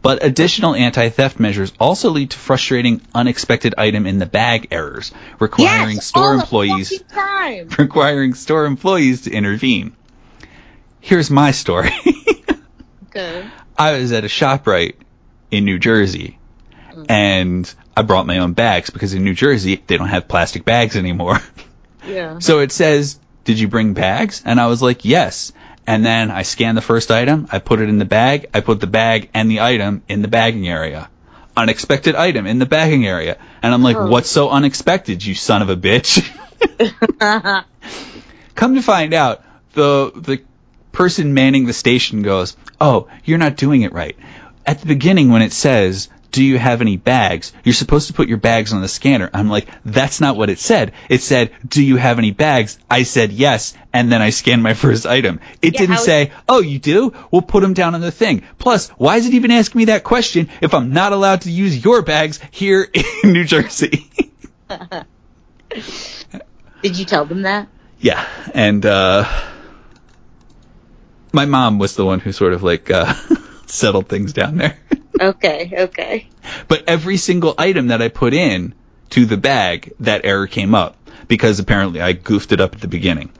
[0.00, 5.10] But additional anti-theft measures also lead to frustrating unexpected item in the bag errors,
[5.40, 7.02] requiring yes, store employees
[7.78, 9.96] requiring store employees to intervene.
[11.00, 11.90] Here's my story.
[13.08, 13.48] Okay.
[13.76, 14.96] I was at a ShopRite
[15.50, 16.38] in New Jersey,
[16.92, 17.06] mm.
[17.08, 20.96] and I brought my own bags because in New Jersey they don't have plastic bags
[20.96, 21.40] anymore.
[22.06, 22.38] Yeah.
[22.38, 25.52] So it says, "Did you bring bags?" And I was like, "Yes."
[25.86, 28.80] And then I scanned the first item, I put it in the bag, I put
[28.80, 31.10] the bag and the item in the bagging area.
[31.56, 33.36] Unexpected item in the bagging area.
[33.62, 34.06] And I'm like, Oh.
[34.06, 36.24] "What's so unexpected, you son of a bitch?"
[38.54, 39.44] Come to find out,
[39.74, 40.42] the the
[40.98, 44.16] person manning the station goes, "Oh, you're not doing it right."
[44.66, 48.26] At the beginning when it says, "Do you have any bags?" You're supposed to put
[48.28, 49.30] your bags on the scanner.
[49.32, 50.92] I'm like, "That's not what it said.
[51.08, 54.74] It said, "Do you have any bags?" I said, "Yes." And then I scanned my
[54.84, 55.38] first item.
[55.62, 57.12] It Yeah, didn't how- say, "Oh, you do?
[57.30, 60.02] We'll put them down on the thing." Plus, why is it even asking me that
[60.02, 62.88] question if I'm not allowed to use your bags here
[63.22, 64.10] in New Jersey?
[66.82, 67.68] Did you tell them that?
[68.00, 69.24] Yeah, and uh,
[71.38, 73.14] my mom was the one who sort of like uh,
[73.66, 74.76] settled things down there.
[75.20, 75.72] Okay.
[75.72, 76.28] Okay.
[76.66, 78.74] but every single item that I put in
[79.10, 80.96] to the bag, that error came up
[81.28, 83.30] because apparently I goofed it up at the beginning.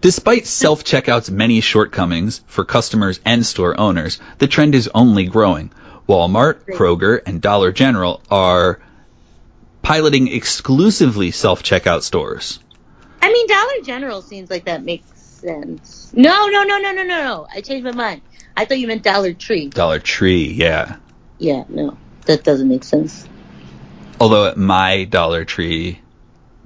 [0.00, 5.70] Despite self checkout's many shortcomings for customers and store owners, the trend is only growing.
[6.08, 8.80] Walmart, Kroger, and Dollar General are
[9.82, 12.58] piloting exclusively self checkout stores.
[13.20, 16.12] I mean, Dollar General seems like that makes sense.
[16.14, 17.46] No, no, no, no, no, no, no.
[17.52, 18.22] I changed my mind.
[18.56, 19.68] I thought you meant Dollar Tree.
[19.68, 20.96] Dollar Tree, yeah.
[21.38, 21.96] Yeah, no,
[22.26, 23.26] that doesn't make sense.
[24.20, 26.00] Although at my Dollar Tree,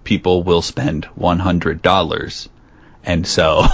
[0.04, 2.48] people will spend $100.
[3.04, 3.58] And so,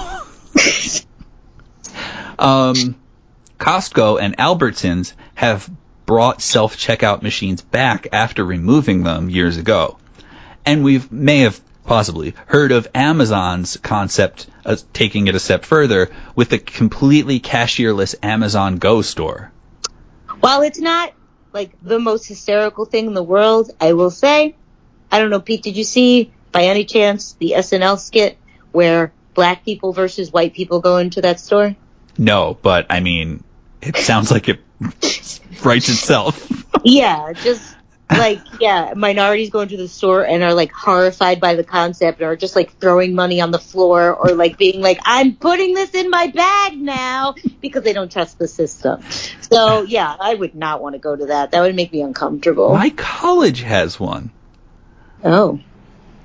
[2.39, 2.97] um,
[3.59, 5.71] Costco and Albertsons have
[6.07, 9.99] brought self-checkout machines back after removing them years ago.
[10.65, 16.11] And we may have possibly heard of Amazon's concept of taking it a step further
[16.37, 19.51] with the completely cashierless Amazon Go store.
[20.41, 21.15] While it's not
[21.55, 24.55] like the most hysterical thing in the world, I will say,
[25.11, 28.37] I don't know, Pete, did you see by any chance the SNL skit
[28.71, 31.75] where black people versus white people go into that store?
[32.19, 33.43] No, but I mean,
[33.81, 34.61] it sounds like it
[35.65, 36.45] writes itself.
[36.85, 37.75] Yeah, just
[38.11, 42.37] like yeah, minorities go into the store and are like horrified by the concept, or
[42.37, 46.11] just like throwing money on the floor, or like being like, "I'm putting this in
[46.11, 49.03] my bag now," because they don't trust the system.
[49.51, 51.51] So yeah, I would not want to go to that.
[51.51, 52.75] That would make me uncomfortable.
[52.75, 54.31] My college has one.
[55.25, 55.59] Oh,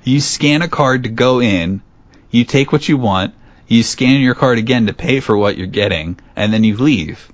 [0.04, 1.82] You scan a card to go in,
[2.30, 3.34] you take what you want,
[3.66, 7.28] you scan your card again to pay for what you're getting, and then you leave.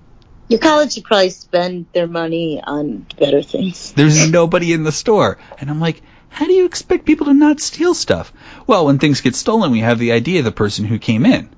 [0.50, 3.92] Your college should probably spend their money on better things.
[3.92, 5.38] There's nobody in the store.
[5.58, 8.32] And I'm like, how do you expect people to not steal stuff?
[8.66, 11.48] Well, when things get stolen, we have the idea of the person who came in.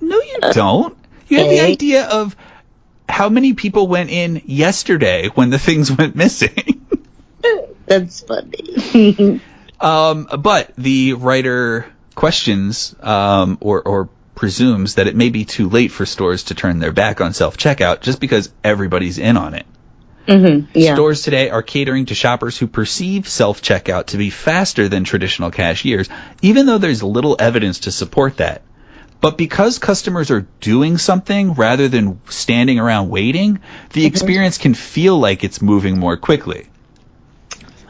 [0.00, 0.96] No, you don't.
[1.26, 2.36] You have the idea of
[3.08, 6.86] how many people went in yesterday when the things went missing.
[7.86, 9.40] That's funny.
[9.78, 15.90] Um, but the writer questions um, or, or presumes that it may be too late
[15.90, 19.66] for stores to turn their back on self checkout just because everybody's in on it.
[20.28, 20.94] hmm Yeah.
[20.94, 25.50] Stores today are catering to shoppers who perceive self checkout to be faster than traditional
[25.50, 26.08] cashiers,
[26.42, 28.62] even though there's little evidence to support that.
[29.20, 33.60] But because customers are doing something rather than standing around waiting,
[33.92, 36.68] the experience can feel like it's moving more quickly.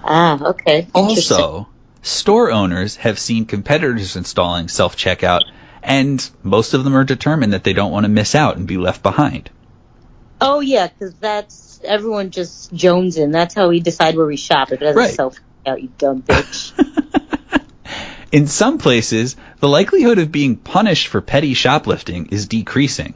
[0.05, 0.87] Ah, okay.
[0.95, 1.69] Also,
[2.03, 5.43] store owners have seen competitors installing self checkout,
[5.87, 8.77] and most of them are determined that they don't want to miss out and be
[8.77, 9.49] left behind.
[10.41, 13.31] Oh yeah, because that's everyone just jones in.
[13.31, 14.73] That's how we decide where we shop.
[14.73, 15.15] If it doesn't Right.
[15.15, 16.73] self out, you dumb bitch.
[18.33, 23.15] In some places, the likelihood of being punished for petty shoplifting is decreasing.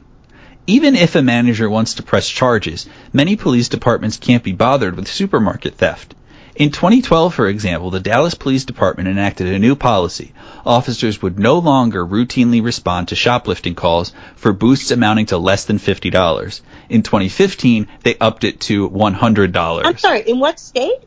[0.65, 5.07] Even if a manager wants to press charges, many police departments can't be bothered with
[5.07, 6.15] supermarket theft.
[6.61, 10.31] In 2012, for example, the Dallas Police Department enacted a new policy.
[10.63, 15.79] Officers would no longer routinely respond to shoplifting calls for boosts amounting to less than
[15.79, 16.61] $50.
[16.87, 19.81] In 2015, they upped it to $100.
[19.83, 20.99] I'm sorry, in what state?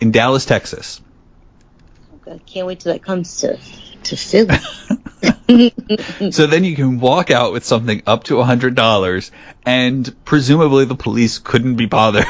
[0.00, 1.02] In Dallas, Texas.
[2.26, 3.58] I can't wait till that comes to
[4.04, 4.56] to Philly.
[6.32, 9.30] so then you can walk out with something up to $100
[9.66, 12.24] and presumably the police couldn't be bothered.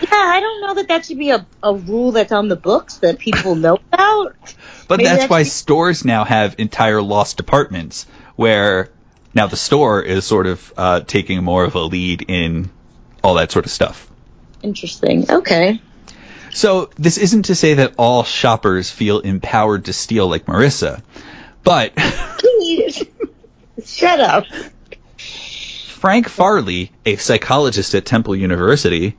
[0.00, 2.98] Yeah, I don't know that that should be a, a rule that's on the books
[2.98, 4.36] that people know about.
[4.88, 8.90] But Maybe that's that why be- stores now have entire lost departments where
[9.34, 12.70] now the store is sort of uh, taking more of a lead in
[13.22, 14.10] all that sort of stuff.
[14.62, 15.30] Interesting.
[15.30, 15.80] Okay.
[16.52, 21.02] So this isn't to say that all shoppers feel empowered to steal like Marissa,
[21.62, 21.92] but.
[23.84, 24.44] Shut up.
[25.16, 29.16] Frank Farley, a psychologist at Temple University,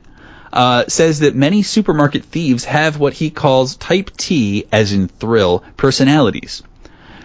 [0.52, 5.64] uh, says that many supermarket thieves have what he calls type T, as in thrill,
[5.76, 6.62] personalities.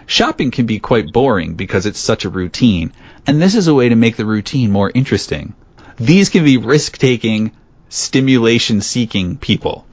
[0.06, 2.92] Shopping can be quite boring because it's such a routine,
[3.26, 5.54] and this is a way to make the routine more interesting.
[5.96, 7.52] These can be risk-taking,
[7.90, 9.84] stimulation-seeking people.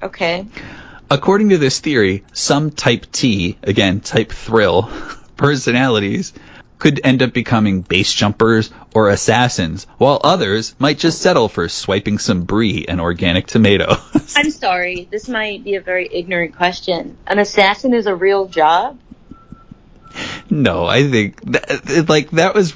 [0.00, 0.46] Okay.
[1.10, 4.88] According to this theory, some type T, again, type thrill,
[5.36, 6.32] personalities
[6.82, 12.18] could end up becoming base jumpers or assassins, while others might just settle for swiping
[12.18, 14.34] some brie and organic tomatoes.
[14.36, 15.06] I'm sorry.
[15.08, 17.16] This might be a very ignorant question.
[17.24, 18.98] An assassin is a real job?
[20.50, 22.74] no, I think that, like that was.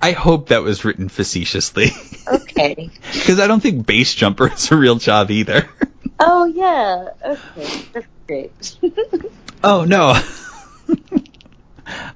[0.00, 1.90] I hope that was written facetiously
[2.26, 2.88] Okay.
[3.12, 5.68] because I don't think base jumper is a real job either.
[6.18, 7.08] oh, yeah.
[7.22, 7.84] Okay.
[7.92, 8.76] That's great.
[9.62, 10.14] Oh no.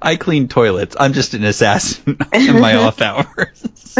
[0.01, 0.95] I clean toilets.
[0.99, 3.95] I'm just an assassin in my off hours.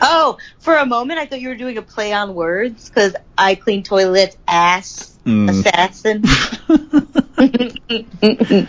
[0.00, 3.54] oh, for a moment I thought you were doing a play on words because I
[3.56, 5.50] clean toilets, ass, Mm.
[5.50, 6.22] assassin.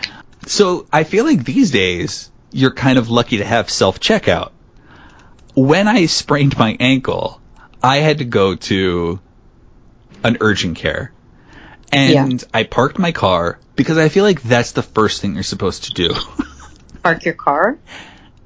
[0.46, 4.50] So I feel like these days you're kind of lucky to have self checkout.
[5.54, 7.40] When I sprained my ankle,
[7.82, 9.20] I had to go to
[10.24, 11.12] an urgent care.
[11.92, 15.84] And I parked my car because I feel like that's the first thing you're supposed
[15.84, 16.10] to do.
[17.02, 17.78] Park your car?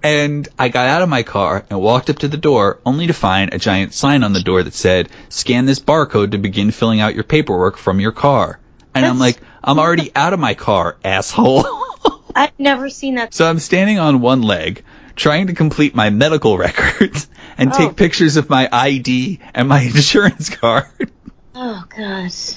[0.05, 3.13] and I got out of my car and walked up to the door only to
[3.13, 6.99] find a giant sign on the door that said, scan this barcode to begin filling
[7.01, 8.59] out your paperwork from your car.
[8.97, 11.65] And I'm like, I'm already out of my car, asshole.
[12.35, 13.33] I've never seen that.
[13.33, 14.83] So I'm standing on one leg,
[15.15, 17.79] trying to complete my medical records and Oh.
[17.79, 21.13] take pictures of my ID and my insurance card.
[21.55, 22.57] Oh, gosh.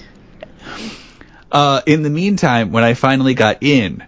[1.55, 4.03] Uh, in the meantime, when I finally got in,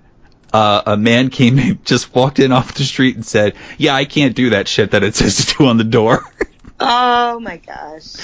[0.51, 4.03] uh, a man came in, just walked in off the street and said, "Yeah, I
[4.03, 6.23] can't do that shit that it says to do on the door."
[6.79, 8.17] Oh, my gosh.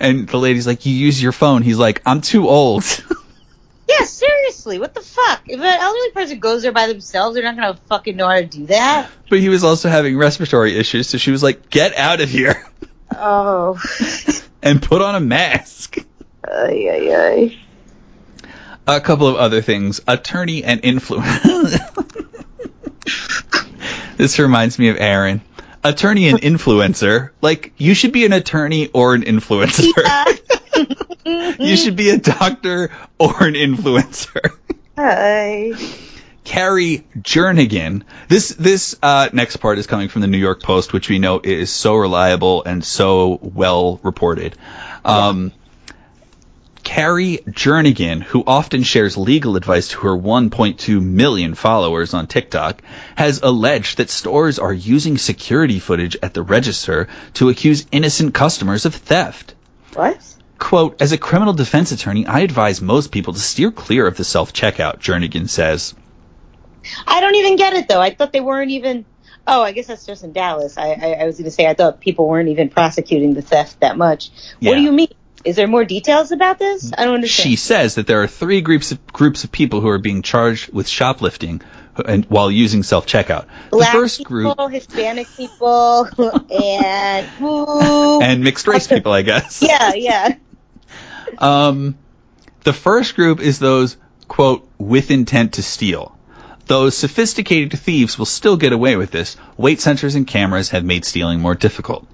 [0.00, 2.84] and the lady's like, "You use your phone." He's like, "I'm too old."
[3.90, 5.42] Yeah, seriously, what the fuck?
[5.46, 8.44] If an elderly person goes there by themselves, they're not gonna fucking know how to
[8.46, 9.08] do that.
[9.30, 12.66] but he was also having respiratory issues, so she was like, "Get out of here
[13.16, 13.78] Oh,
[14.62, 15.98] and put on a mask."
[16.46, 17.58] ay, ay, ay.
[18.88, 20.00] A couple of other things.
[20.08, 21.78] Attorney and influencer.
[24.16, 25.42] this reminds me of Aaron.
[25.84, 27.30] Attorney and influencer.
[27.42, 29.92] Like, you should be an attorney or an influencer.
[31.60, 34.56] you should be a doctor or an influencer.
[34.96, 35.74] Hi.
[36.44, 38.04] Carrie Jernigan.
[38.28, 41.42] This this uh, next part is coming from the New York Post, which we know
[41.44, 44.56] is so reliable and so well reported.
[45.04, 45.52] Um,
[46.88, 52.80] Carrie Jernigan, who often shares legal advice to her 1.2 million followers on TikTok,
[53.14, 58.86] has alleged that stores are using security footage at the register to accuse innocent customers
[58.86, 59.54] of theft.
[59.92, 60.18] What?
[60.58, 64.24] Quote, as a criminal defense attorney, I advise most people to steer clear of the
[64.24, 65.94] self-checkout, Jernigan says.
[67.06, 68.00] I don't even get it though.
[68.00, 69.04] I thought they weren't even.
[69.46, 70.78] Oh, I guess that's just in Dallas.
[70.78, 73.98] I, I, I was gonna say I thought people weren't even prosecuting the theft that
[73.98, 74.30] much.
[74.58, 74.70] Yeah.
[74.70, 75.08] What do you mean?
[75.44, 76.92] Is there more details about this?
[76.96, 77.48] I don't understand.
[77.48, 80.72] She says that there are three groups of groups of people who are being charged
[80.72, 81.62] with shoplifting
[82.06, 83.46] and while using self-checkout.
[83.70, 86.08] The Black first people, group Hispanic people,
[86.50, 88.22] and who?
[88.22, 89.62] and mixed race people, I guess.
[89.66, 90.36] yeah, yeah.
[91.38, 91.96] Um,
[92.64, 96.16] the first group is those, quote, with intent to steal.
[96.66, 99.36] Those sophisticated thieves will still get away with this.
[99.56, 102.06] Weight sensors and cameras have made stealing more difficult.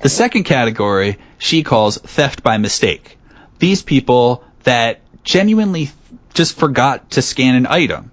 [0.00, 3.18] The second category she calls theft by mistake.
[3.58, 5.90] These people that genuinely
[6.34, 8.10] just forgot to scan an item.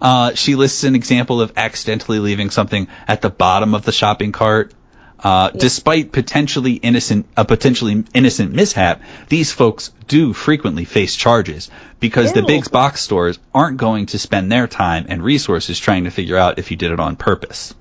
[0.00, 4.32] Uh, she lists an example of accidentally leaving something at the bottom of the shopping
[4.32, 4.74] cart,
[5.20, 12.32] Uh, Despite potentially innocent, a potentially innocent mishap, these folks do frequently face charges because
[12.32, 16.36] the big box stores aren't going to spend their time and resources trying to figure
[16.36, 17.74] out if you did it on purpose.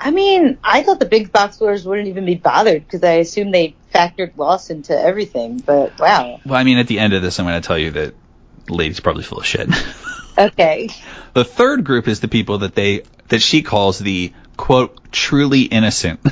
[0.00, 3.50] I mean, I thought the big box stores wouldn't even be bothered because I assume
[3.50, 5.58] they factored loss into everything.
[5.58, 6.40] But wow.
[6.44, 8.14] Well, I mean, at the end of this, I'm going to tell you that
[8.68, 9.68] lady's probably full of shit.
[10.38, 10.88] Okay.
[11.34, 16.20] the third group is the people that they that she calls the quote truly innocent.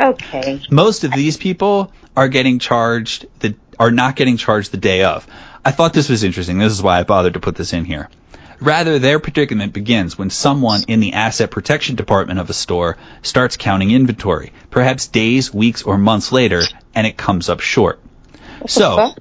[0.00, 0.62] Okay.
[0.70, 5.26] Most of these people are getting charged the are not getting charged the day of.
[5.64, 6.58] I thought this was interesting.
[6.58, 8.08] This is why I bothered to put this in here.
[8.60, 13.56] Rather, their predicament begins when someone in the asset protection department of a store starts
[13.56, 16.62] counting inventory, perhaps days, weeks, or months later,
[16.94, 18.00] and it comes up short.
[18.66, 19.14] So,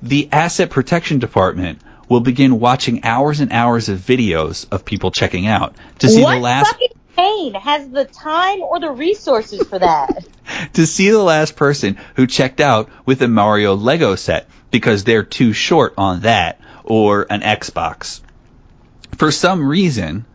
[0.00, 5.46] the asset protection department will begin watching hours and hours of videos of people checking
[5.46, 9.78] out to see what the last fucking pain has the time or the resources for
[9.78, 10.24] that?
[10.74, 15.24] to see the last person who checked out with a Mario Lego set because they're
[15.24, 18.20] too short on that or an Xbox.
[19.16, 20.26] For some reason,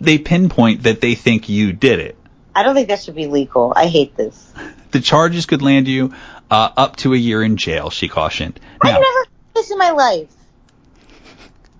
[0.00, 2.16] they pinpoint that they think you did it.
[2.54, 3.72] I don't think that should be legal.
[3.74, 4.52] I hate this.
[4.90, 6.14] The charges could land you
[6.50, 8.60] uh, up to a year in jail, she cautioned.
[8.82, 10.28] I've never this in my life.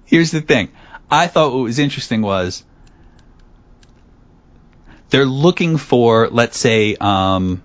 [0.05, 0.71] here's the thing.
[1.11, 2.65] I thought what was interesting was
[5.11, 7.63] they're looking for, let's say, um,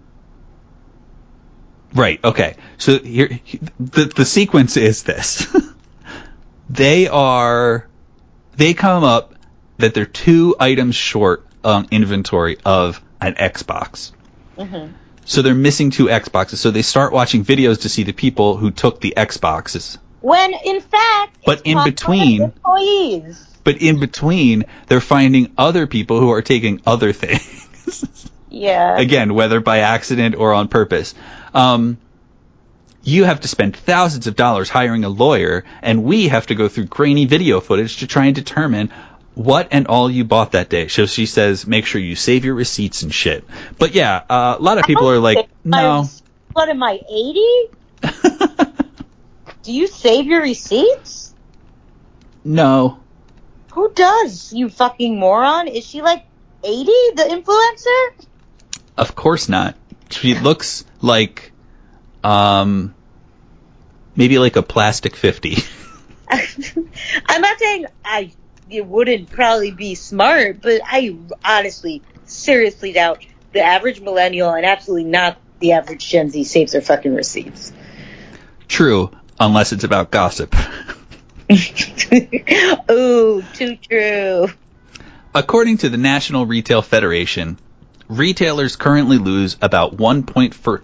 [1.94, 2.56] right, okay.
[2.78, 3.40] So here,
[3.80, 5.48] the, the sequence is this.
[6.70, 7.88] they are,
[8.56, 9.34] they come up
[9.78, 14.12] that they're two items short on inventory of an Xbox.
[14.58, 14.94] Mm-hmm.
[15.26, 16.56] So they're missing two Xboxes.
[16.58, 19.98] So they start watching videos to see the people who took the Xboxes.
[20.22, 23.44] When in fact, But in between- employees.
[23.64, 28.30] But in between, they're finding other people who are taking other things.
[28.50, 28.98] Yeah.
[28.98, 31.14] Again, whether by accident or on purpose.
[31.54, 31.98] Um,
[33.08, 36.68] you have to spend thousands of dollars hiring a lawyer, and we have to go
[36.68, 38.92] through grainy video footage to try and determine
[39.34, 40.90] what and all you bought that day.
[40.90, 43.46] So she says, make sure you save your receipts and shit.
[43.80, 46.10] But yeah, uh, a lot of people are like, no.
[46.52, 47.44] What am I, 80?
[49.64, 51.34] Do you save your receipts?
[52.44, 53.00] no.
[53.72, 55.70] Who does, you fucking moron?
[55.70, 56.26] Is she like
[56.62, 58.26] 80, the influencer?
[58.98, 59.76] Of course not.
[60.10, 61.54] She looks like,
[62.24, 62.96] um,
[64.18, 65.58] maybe like a plastic 50.
[66.30, 68.34] I'm not saying I
[68.70, 71.16] it wouldn't probably be smart, but I
[71.46, 76.82] honestly, seriously doubt the average millennial and absolutely not the average Gen Z saves their
[76.82, 77.72] fucking receipts.
[78.68, 80.54] True, unless it's about gossip.
[82.92, 84.48] Ooh, too true.
[85.34, 87.58] According to the National Retail Federation,
[88.10, 90.82] retailers currently lose about 1.4%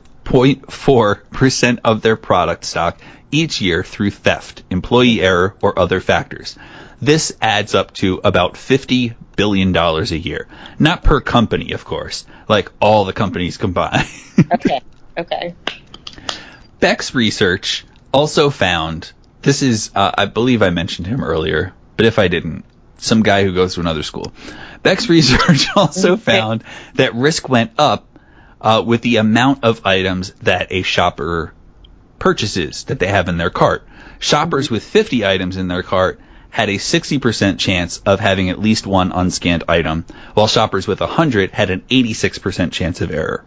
[1.83, 2.99] of their product stock
[3.31, 6.57] each year through theft, employee error, or other factors.
[7.01, 10.47] This adds up to about $50 billion a year.
[10.79, 14.07] Not per company, of course, like all the companies combined.
[14.51, 14.81] Okay,
[15.15, 15.55] okay.
[16.79, 19.11] Beck's research also found
[19.43, 22.65] this is, uh, I believe I mentioned him earlier, but if I didn't,
[22.97, 24.33] some guy who goes to another school.
[24.81, 26.63] Beck's research also found
[26.95, 28.07] that risk went up
[28.63, 31.53] uh, with the amount of items that a shopper
[32.17, 33.85] purchases that they have in their cart.
[34.19, 38.87] Shoppers with 50 items in their cart had a 60% chance of having at least
[38.87, 43.43] one unscanned item, while shoppers with 100 had an 86% chance of error.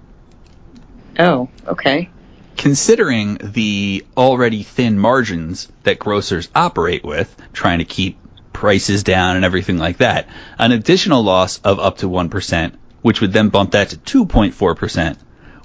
[1.18, 2.10] Oh, okay.
[2.58, 8.18] considering the already thin margins that grocers operate with, trying to keep
[8.52, 12.74] prices down and everything like that, an additional loss of up to 1%,
[13.06, 15.16] which would then bump that to 2.4%,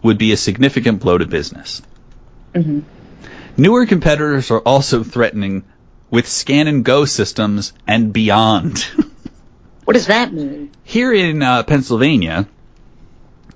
[0.04, 1.82] would be a significant blow to business.
[2.54, 2.84] Mhm.
[3.58, 5.64] Newer competitors are also threatening
[6.12, 8.86] with scan and go systems and beyond.
[9.86, 10.70] What does that mean?
[10.84, 12.48] Here in uh, Pennsylvania,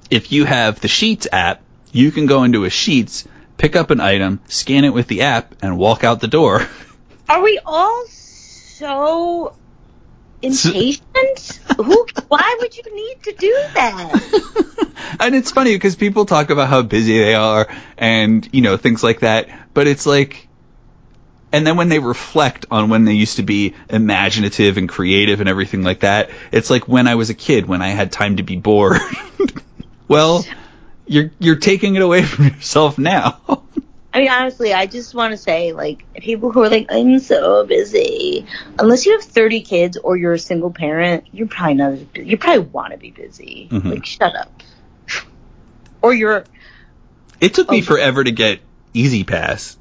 [0.10, 1.62] if you have the Sheetz app,
[1.92, 3.28] you can go into a Sheetz,
[3.58, 6.68] pick up an item, scan it with the app, and walk out the door.
[7.30, 9.54] Are we all so
[10.42, 11.60] impatient?
[11.78, 12.08] Who?
[12.28, 15.16] Why would you need to do that?
[15.20, 17.68] and it's funny because people talk about how busy they are
[17.98, 20.48] and, you know, things like that, but it's like,
[21.52, 25.48] and then when they reflect on when they used to be imaginative and creative and
[25.48, 28.44] everything like that, it's like when I was a kid, when I had time to
[28.44, 29.00] be bored.
[30.08, 30.46] well,
[31.06, 33.40] you're, you're taking it away from yourself now.
[34.16, 37.66] I mean, honestly, I just want to say, like, people who are like, I'm so
[37.66, 38.46] busy.
[38.80, 41.98] Unless you have 30 kids or you're a single parent, you're probably not.
[42.16, 43.68] You probably want to be busy.
[43.70, 43.92] Mhm.
[43.92, 44.64] Like, shut up.
[46.02, 46.46] or you're.
[47.42, 47.86] It took me Okay.
[47.86, 48.62] forever to get
[48.94, 49.76] E-ZPass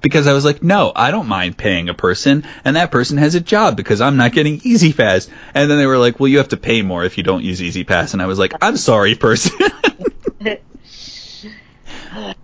[0.00, 3.36] because I was like, no, I don't mind paying a person, and that person has
[3.36, 5.28] a job because I'm not getting E-ZPass.
[5.54, 7.62] And then they were like, well, you have to pay more if you don't use
[7.62, 9.52] E-ZPass, and I was like, I'm sorry, person.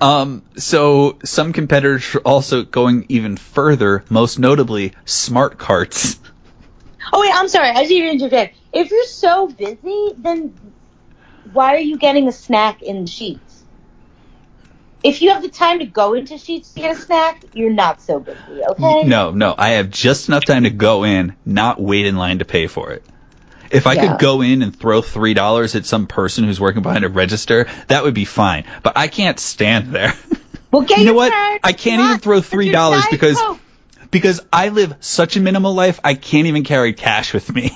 [0.00, 6.18] um, so some competitors are also going even further, most notably smart carts.
[7.12, 7.70] Oh wait, I'm sorry.
[7.70, 8.56] I need to interject.
[8.72, 10.54] If you're so busy, then
[11.52, 13.38] why are you getting a snack in Sheetz?
[15.02, 18.02] If you have the time to go into Sheetz to get a snack, you're not
[18.02, 18.64] so busy.
[18.70, 19.04] Okay.
[19.04, 22.44] No, no, I have just enough time to go in, not wait in line to
[22.44, 23.04] pay for it.
[23.70, 24.08] If I Yeah.
[24.08, 27.66] could go in and throw three dollars at some person who's working behind a register,
[27.88, 28.64] that would be fine.
[28.82, 30.14] But I can't stand there.
[30.72, 31.32] Well, get You know what?
[31.32, 31.60] card.
[31.62, 33.60] I can't even throw $3 because- Coke.
[34.10, 37.70] because I live such a minimal life, I can't even carry cash with me.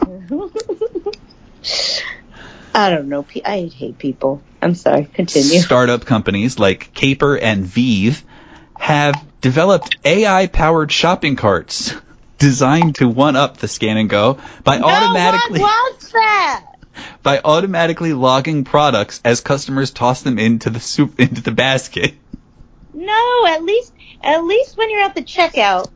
[2.74, 3.26] I don't know.
[3.44, 4.42] I hate people.
[4.62, 5.04] I'm sorry.
[5.06, 5.58] Continue.
[5.60, 8.22] Startup companies like Caper and Veeve
[8.78, 11.92] have developed AI-powered shopping carts
[12.40, 15.66] designed to one up the scan and go by automatically No
[16.12, 16.64] that.
[17.22, 22.14] by automatically logging products as customers toss them into the soup into the basket.
[22.92, 25.90] No, at least at least when you're at the checkout,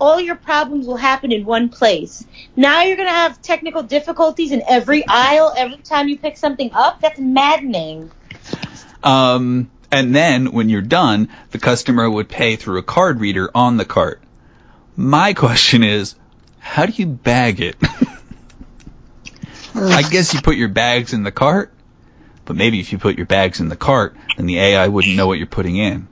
[0.00, 2.24] all your problems will happen in one place.
[2.56, 7.00] Now you're gonna have technical difficulties in every aisle every time you pick something up.
[7.00, 8.10] That's maddening.
[9.02, 13.76] Um, and then when you're done, the customer would pay through a card reader on
[13.76, 14.20] the cart.
[14.98, 16.16] My question is,
[16.58, 17.76] how do you bag it?
[19.72, 21.72] I guess you put your bags in the cart,
[22.44, 25.28] but maybe if you put your bags in the cart, then the AI wouldn't know
[25.28, 26.08] what you're putting in.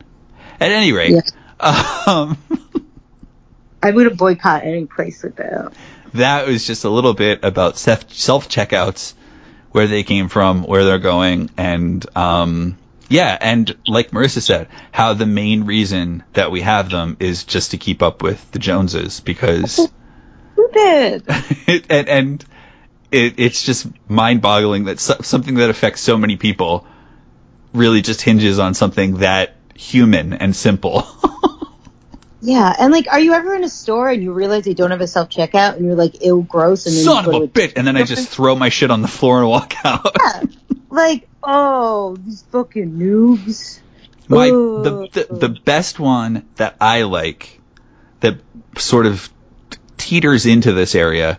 [0.61, 1.17] At any rate,
[1.59, 2.39] um,
[3.83, 5.73] I would gonna boycott any place with that.
[6.15, 9.15] that was just a little bit about self checkouts,
[9.73, 12.79] where they came from, where they're going, and um,
[13.09, 17.71] yeah, and like Marissa said, how the main reason that we have them is just
[17.73, 21.25] to keep up with the Joneses because Stupid.
[21.67, 22.45] it, and, and
[23.13, 26.87] it, it's just mind-boggling that so, something that affects so many people
[27.73, 31.07] really just hinges on something that human and simple.
[32.43, 35.01] Yeah, and like, are you ever in a store and you realize they don't have
[35.01, 37.73] a self checkout and you're like, ew, gross, and then Son of a bitch!
[37.75, 40.17] And then I just throw my shit on the floor and walk out.
[40.21, 40.43] Yeah.
[40.91, 43.81] Like, oh, these fucking noobs.
[44.29, 47.61] My the, the the best one that I like
[48.21, 48.39] that
[48.77, 49.29] sort of
[49.97, 51.39] teeters into this area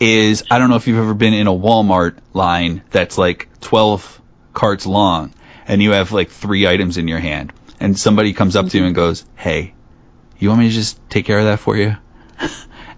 [0.00, 4.20] is I don't know if you've ever been in a Walmart line that's like 12
[4.54, 5.34] carts long
[5.66, 8.84] and you have like three items in your hand and somebody comes up to you
[8.86, 9.74] and goes, "Hey,
[10.38, 11.96] you want me to just take care of that for you?"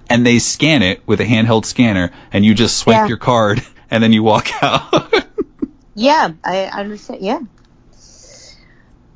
[0.09, 3.07] And they scan it with a handheld scanner and you just swipe Yeah.
[3.09, 5.25] your card and then you walk out.
[5.95, 7.23] Yeah, I understand.
[7.23, 7.41] Yeah.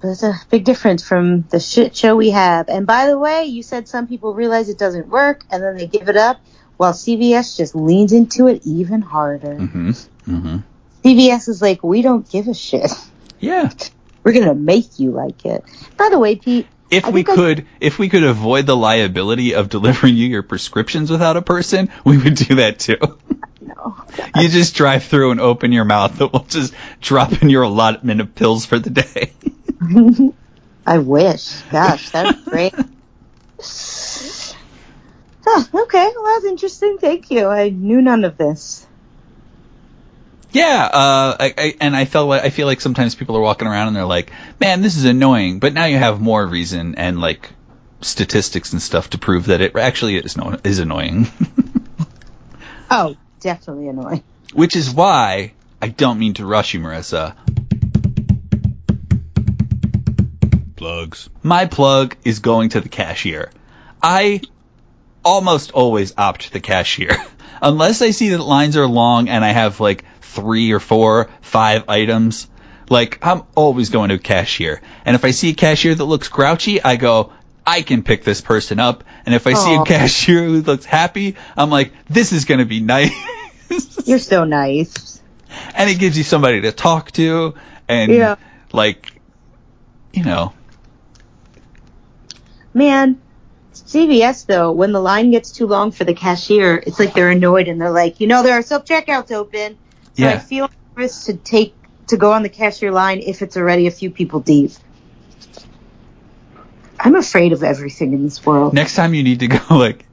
[0.01, 2.68] There's a big difference from the shit show we have.
[2.68, 5.89] And by the way, you said some people realize it doesn't work and then they
[5.89, 6.41] give it up,
[6.76, 9.57] while CVS just leans into it even harder.
[9.57, 10.09] mhm.
[10.29, 10.62] Mhm.
[11.05, 12.93] CVS is like, we don't give a shit.
[13.41, 13.70] Yeah.
[14.22, 15.64] We're gonna make you like it.
[15.97, 18.76] By the way, Pete, if I we think I- could if we could avoid the
[18.76, 22.99] liability of delivering you your prescriptions without a person, we would do that too.
[23.77, 23.97] no.
[24.37, 28.21] you just drive through and open your mouth and we'll just drop in your allotment
[28.21, 29.33] of pills for the day.
[30.87, 31.61] I wish.
[31.71, 32.75] Gosh, that'd great.
[35.51, 36.99] Huh, okay, well that's interesting.
[36.99, 37.47] Thank you.
[37.47, 38.87] I knew none of this.
[40.53, 43.69] yeah, uh, I, I, and I felt like, I feel like sometimes people are walking
[43.69, 47.21] around and they're like, "Man, this is annoying," but now you have more reason and
[47.21, 47.51] like
[48.01, 51.29] statistics and stuff to prove that it actually is no, is annoying.
[52.91, 54.22] Oh, definitely annoying.
[54.53, 57.34] Which is why I don't mean to rush you, Marissa.
[60.76, 61.28] Plugs.
[61.43, 63.51] My plug is going to the cashier.
[64.03, 64.41] I
[65.24, 67.16] almost always opt the cashier.
[67.62, 71.89] Unless I see that lines are long and I have like three or four, five
[71.89, 72.49] items,
[72.89, 74.80] like I'm always going to a cashier.
[75.05, 77.32] And if I see a cashier that looks grouchy, I go,
[77.69, 79.05] I can pick this person up.
[79.27, 82.64] And if I see a cashier who looks happy, I'm like, this is going to
[82.64, 83.12] be nice.
[84.07, 85.21] You're so nice.
[85.75, 87.55] and it gives you somebody to talk to
[87.89, 88.37] and Yeah.
[88.73, 89.21] like
[90.14, 90.55] you know
[92.73, 93.21] Man,
[93.75, 97.69] CVS though, when the line gets too long for the cashier, it's like they're annoyed
[97.69, 99.77] and they're like, you know, there are self checkouts open.
[100.14, 100.39] So I Yeah.
[100.39, 101.75] feel nervous to take
[102.09, 104.73] to go on the cashier line if it's already a few people deep.
[107.01, 108.74] I'm afraid of everything in this world.
[108.74, 110.05] Next time you need to go like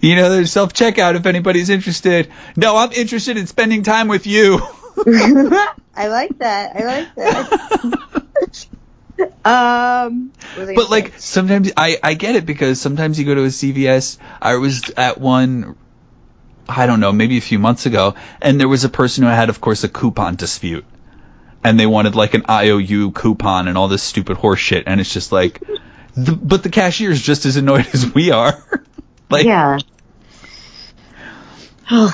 [0.00, 2.30] You know, there's self checkout if anybody's interested.
[2.54, 4.60] No, I'm interested in spending time with you.
[5.94, 6.76] I like that.
[6.76, 8.66] I like that.
[9.44, 11.18] um, I But like say?
[11.18, 14.18] sometimes I I get it because sometimes you go to a CVS.
[14.40, 15.76] I was at one
[16.68, 19.48] I don't know, maybe a few months ago, and there was a person who had
[19.48, 20.84] of course a coupon dispute.
[21.66, 25.12] And they wanted like an IOU coupon and all this stupid horse shit and it's
[25.12, 25.60] just like
[26.14, 28.62] the, but the cashier's just as annoyed as we are.
[29.30, 29.78] like yeah.
[31.90, 32.12] Oh,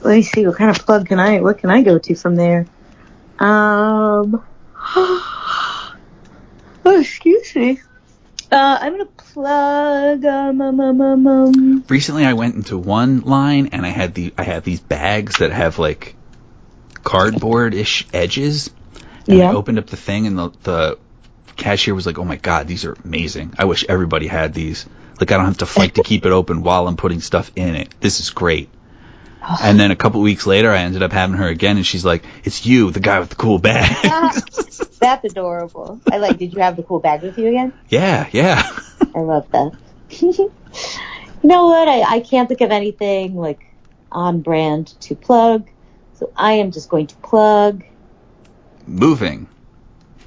[0.00, 0.46] Let me see.
[0.46, 1.40] What kind of plug can I?
[1.40, 2.66] What can I go to from there?
[3.38, 4.42] Um.
[6.88, 7.80] Oh, excuse me.
[8.52, 10.24] Uh, I'm gonna plug.
[10.24, 11.84] Um, um, um, um, um.
[11.88, 15.50] recently I went into one line and I had the I had these bags that
[15.50, 16.14] have like
[17.02, 18.70] cardboard ish edges.
[19.28, 19.50] And Yeah.
[19.50, 20.98] I opened up the thing and the the
[21.56, 23.54] cashier was like, "Oh my god, these are amazing.
[23.58, 24.86] I wish everybody had these.
[25.20, 27.74] Like I don't have to fight to keep it open while I'm putting stuff in
[27.74, 27.94] it.
[28.00, 28.68] This is great."
[29.62, 32.24] And then a couple weeks later, I ended up having her again, and she's like,
[32.44, 33.96] "It's you, the guy with the cool bag."
[34.98, 36.00] That's adorable.
[36.10, 36.38] I like.
[36.38, 37.72] Did you have the cool bag with you again?
[37.88, 38.68] yeah, yeah.
[39.14, 39.72] I love that.
[40.20, 40.52] you
[41.44, 41.88] know what?
[41.88, 43.60] I, I can't think of anything like
[44.10, 45.68] on brand to plug,
[46.14, 47.84] so I am just going to plug.
[48.86, 49.48] Moving.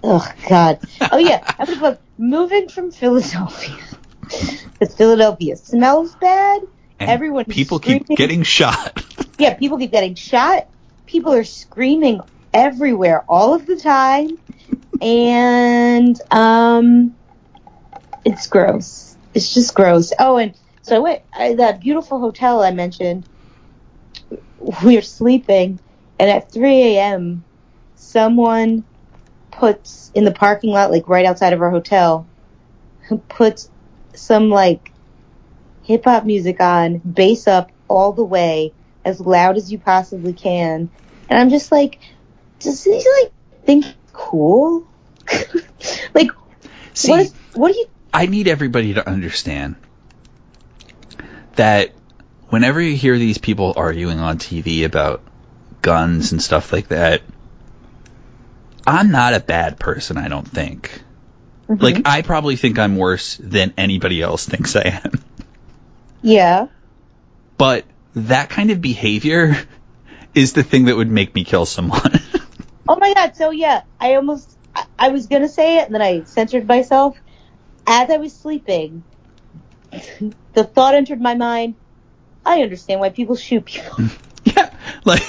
[0.03, 0.79] Oh God.
[1.11, 3.77] Oh yeah, I'm gonna moving from Philadelphia.
[4.21, 6.61] Because Philadelphia smells bad.
[6.99, 9.05] And Everyone people keep getting shot.
[9.37, 10.67] Yeah, people keep getting shot.
[11.05, 12.19] People are screaming
[12.53, 14.37] everywhere all of the time,
[15.01, 17.15] and um,
[18.25, 19.15] it's gross.
[19.33, 20.11] It's just gross.
[20.19, 23.23] Oh, and so I went I, that beautiful hotel I mentioned.
[24.83, 25.79] We were sleeping,
[26.19, 27.45] and at 3 a.m.,
[27.99, 28.83] someone
[29.51, 32.25] puts in the parking lot, like right outside of our hotel,
[33.27, 33.69] puts
[34.15, 34.91] some like
[35.83, 38.73] hip hop music on, bass up all the way,
[39.03, 40.89] as loud as you possibly can.
[41.29, 41.99] And I'm just like,
[42.59, 43.31] does he like
[43.65, 44.87] think it's cool?
[46.13, 46.31] like,
[46.93, 49.75] See, what is, what do you, I need everybody to understand
[51.55, 51.91] that
[52.47, 55.21] whenever you hear these people arguing on TV about
[55.81, 57.21] guns and stuff like that,
[58.89, 61.03] I'm not a bad person, I don't think.
[61.69, 61.83] Mm-hmm.
[61.83, 65.23] Like, I probably think I'm worse than anybody else thinks I am.
[66.23, 66.67] yeah,
[67.57, 67.85] But
[68.15, 69.55] that kind of behavior
[70.33, 72.19] is the thing that would make me kill someone.
[72.91, 76.01] Oh my god, so yeah, I almost I, I was gonna say it and then
[76.01, 77.15] I censored myself.
[77.85, 79.03] As I was sleeping,
[80.53, 81.75] the thought entered my mind,
[82.43, 83.95] I understand why people shoot people.
[84.43, 84.73] Yeah,
[85.05, 85.21] like,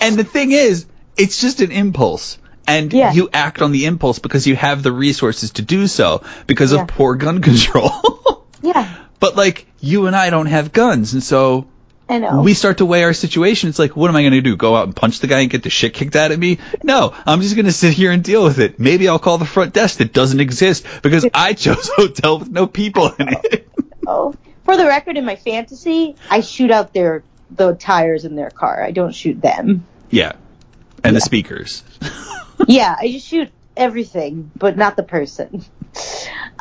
[0.00, 0.86] and the thing is,
[1.16, 2.38] it's just an impulse.
[2.70, 3.12] And Yeah.
[3.12, 6.82] you act on the impulse because you have the resources to do so because Yeah.
[6.82, 8.44] of poor gun control.
[8.62, 11.66] yeah, but like, you and I don't have guns, and so
[12.08, 12.42] I know.
[12.42, 13.68] we start to weigh our situation.
[13.70, 14.56] It's like, what am I going to do?
[14.56, 16.58] Go out and punch the guy and get the shit kicked out of me?
[16.82, 18.78] No, I'm just going to sit here and deal with it.
[18.80, 22.48] Maybe I'll call the front desk that doesn't exist because I chose a hotel with
[22.50, 23.68] no people in it.
[24.06, 28.50] oh, for the record, in my fantasy, I shoot out their the tires in their
[28.50, 28.82] car.
[28.82, 29.84] I don't shoot them.
[30.10, 30.32] yeah.
[31.04, 31.82] And the speakers.
[32.66, 35.64] yeah, I just shoot everything, but not the person.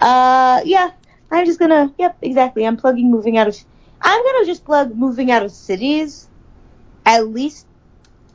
[0.01, 0.91] Uh, yeah,
[1.31, 2.65] I'm just gonna, yep, exactly.
[2.65, 3.57] I'm plugging moving out of,
[4.01, 6.27] I'm gonna just plug moving out of cities.
[7.05, 7.67] At least,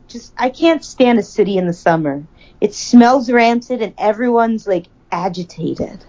[0.07, 2.23] just, I can't stand a city in the summer.
[2.61, 6.03] It smells rancid and everyone's like agitated.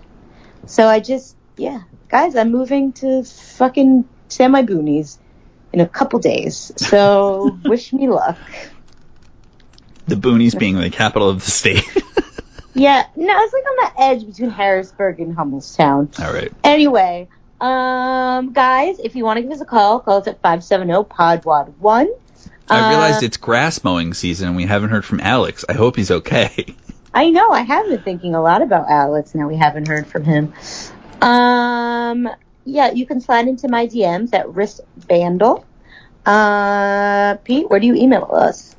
[0.66, 5.18] So I just, yeah, guys, I'm moving to fucking semi boonies
[5.72, 6.72] in a couple days.
[6.76, 8.38] So wish me luck.
[10.06, 11.84] The boonies being the capital of the state.
[12.78, 16.20] Yeah, no, it's like on the edge between Harrisburg and Hummelstown.
[16.20, 16.52] All right.
[16.62, 17.26] Anyway,
[17.58, 22.06] um, guys, if you want to give us a call, call us at 570-PODWAD1.
[22.68, 25.64] I realized Uh, it's grass mowing season and we haven't heard from Alex.
[25.66, 26.76] I hope he's okay.
[27.14, 30.24] I know, I have been thinking a lot about Alex now we haven't heard from
[30.24, 30.52] him.
[31.22, 32.28] Um,
[32.66, 35.64] yeah, you can slide into my DMs at wristbandle.
[36.26, 38.75] Uh, Pete, where do you email us?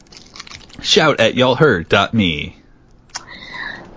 [0.88, 2.56] Shout at y'allheard.me.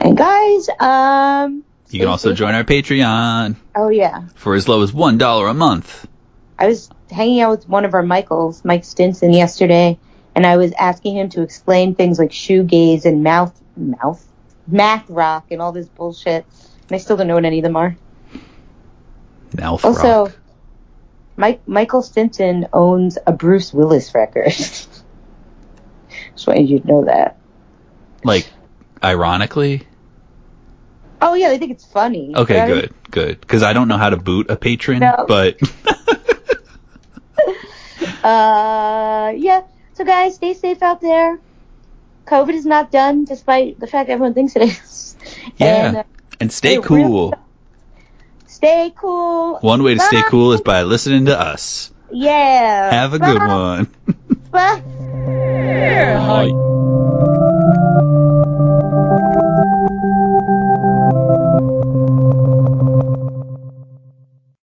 [0.00, 4.90] And guys, um, You can also join our Patreon oh yeah, for as low as
[4.90, 6.08] $1 a month.
[6.58, 10.00] I was hanging out with one of our Michaels, Mike Stinson, yesterday,
[10.34, 14.26] and I was asking him to explain things like shoegaze and mouth, mouth,
[14.66, 16.44] math rock and all this bullshit.
[16.88, 17.96] And I still don't know what any of them are.
[19.56, 20.36] Mouth Also, rock.
[21.36, 24.52] Mike, Michael Stinson owns a Bruce Willis record.
[26.40, 27.36] Just wanted you to know that.
[28.24, 28.50] Like,
[29.04, 29.86] ironically.
[31.20, 32.32] Oh yeah, they think it's funny.
[32.34, 32.66] Okay, Right?
[32.66, 33.40] good, good.
[33.42, 35.26] Because I don't know how to boot a patron, No.
[35.28, 35.60] but
[38.24, 39.64] Uh, yeah.
[39.92, 41.38] So guys, stay safe out there.
[42.26, 45.16] COVID is not done, despite the fact everyone thinks it is.
[45.58, 45.66] yeah.
[45.88, 46.02] And, uh,
[46.40, 47.34] and stay cool.
[48.46, 49.58] stay cool.
[49.58, 51.92] One way to stay cool is by listening to us.
[52.10, 52.92] Yeah.
[52.92, 53.86] Have a good Bye.
[54.52, 54.60] 喂。